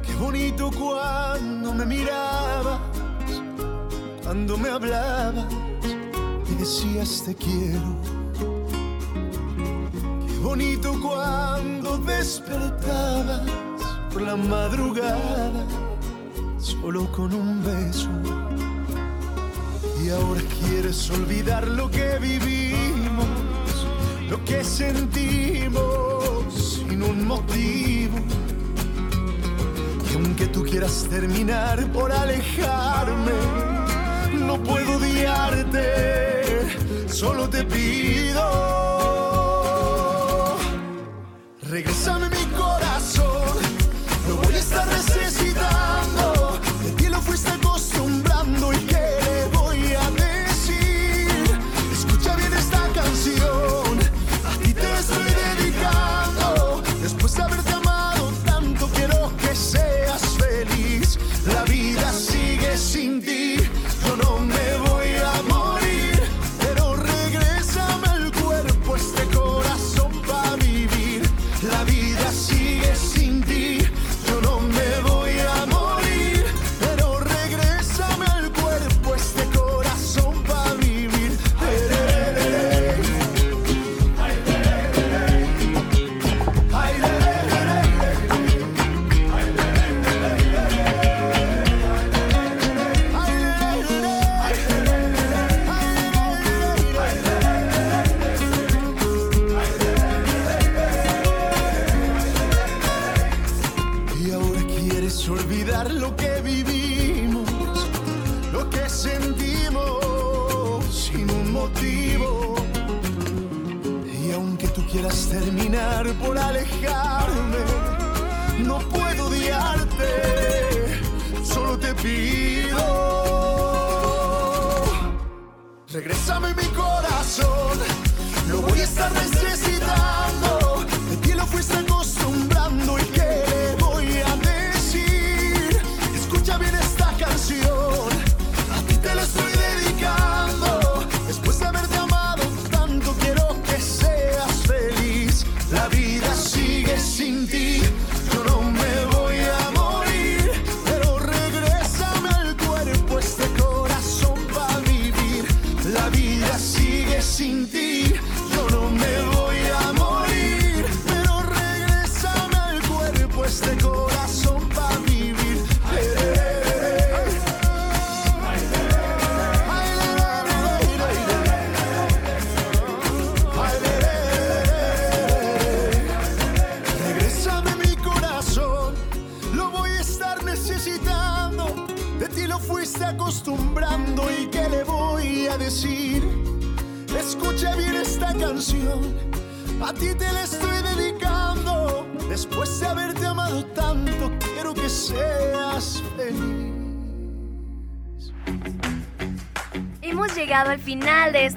Qué 0.02 0.16
bonito 0.16 0.72
cuando 0.72 1.76
me 1.76 1.86
mirabas, 1.86 2.80
cuando 4.24 4.58
me 4.58 4.70
hablabas 4.70 5.46
y 6.50 6.56
decías 6.56 7.24
te 7.24 7.36
quiero. 7.36 8.23
Bonito 10.44 11.00
cuando 11.02 11.98
despertabas 12.00 13.50
por 14.12 14.24
la 14.24 14.36
madrugada, 14.36 15.66
solo 16.58 17.10
con 17.14 17.34
un 17.34 17.64
beso. 17.64 18.10
Y 20.04 20.10
ahora 20.10 20.42
quieres 20.60 21.10
olvidar 21.12 21.66
lo 21.66 21.90
que 21.90 22.20
vivimos, 22.20 23.26
lo 24.30 24.44
que 24.44 24.66
sentimos 24.66 26.54
sin 26.54 27.02
un 27.02 27.26
motivo. 27.26 28.18
Y 30.12 30.16
aunque 30.16 30.48
tú 30.48 30.64
quieras 30.64 31.08
terminar 31.10 31.90
por 31.94 32.12
alejarme, 32.12 33.32
no 34.34 34.62
puedo 34.62 34.98
odiarte, 34.98 35.88
solo 37.08 37.48
te 37.48 37.64
pido. 37.64 38.93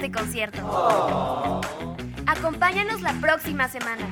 Este 0.06 0.18
concierto. 0.20 1.60
Acompáñanos 2.28 3.02
la 3.02 3.12
próxima 3.14 3.66
semana. 3.66 4.06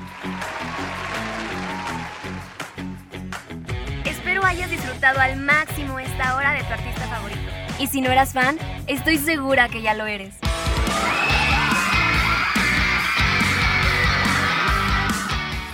Espero 4.05 4.45
hayas 4.45 4.71
disfrutado 4.71 5.21
al 5.21 5.37
máximo 5.37 6.01
esta 6.01 6.35
hora 6.35 6.51
de 6.51 6.65
tu 6.65 6.73
artista 6.73 7.07
favorito. 7.07 7.41
Y 7.79 7.87
si 7.87 8.01
no 8.01 8.11
eras 8.11 8.33
fan, 8.33 8.59
estoy 8.89 9.19
segura 9.19 9.69
que 9.69 9.83
ya 9.83 9.95
lo 9.95 10.07
eres. 10.07 10.35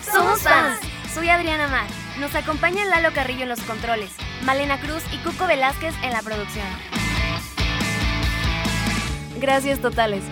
Somos 0.05 0.43
fans. 0.43 0.81
Soy 1.15 1.31
Adriana 1.31 1.67
Mar. 1.69 1.87
Nos 2.19 2.35
acompañan 2.35 2.91
Lalo 2.91 3.15
Carrillo 3.15 3.45
en 3.45 3.49
los 3.49 3.63
controles, 3.63 4.11
Malena 4.43 4.79
Cruz 4.81 5.03
y 5.15 5.17
Cuco 5.25 5.47
Velázquez 5.47 5.95
en 6.03 6.13
la 6.13 6.21
producción. 6.21 6.67
Gracias 9.41 9.81
totales. 9.81 10.23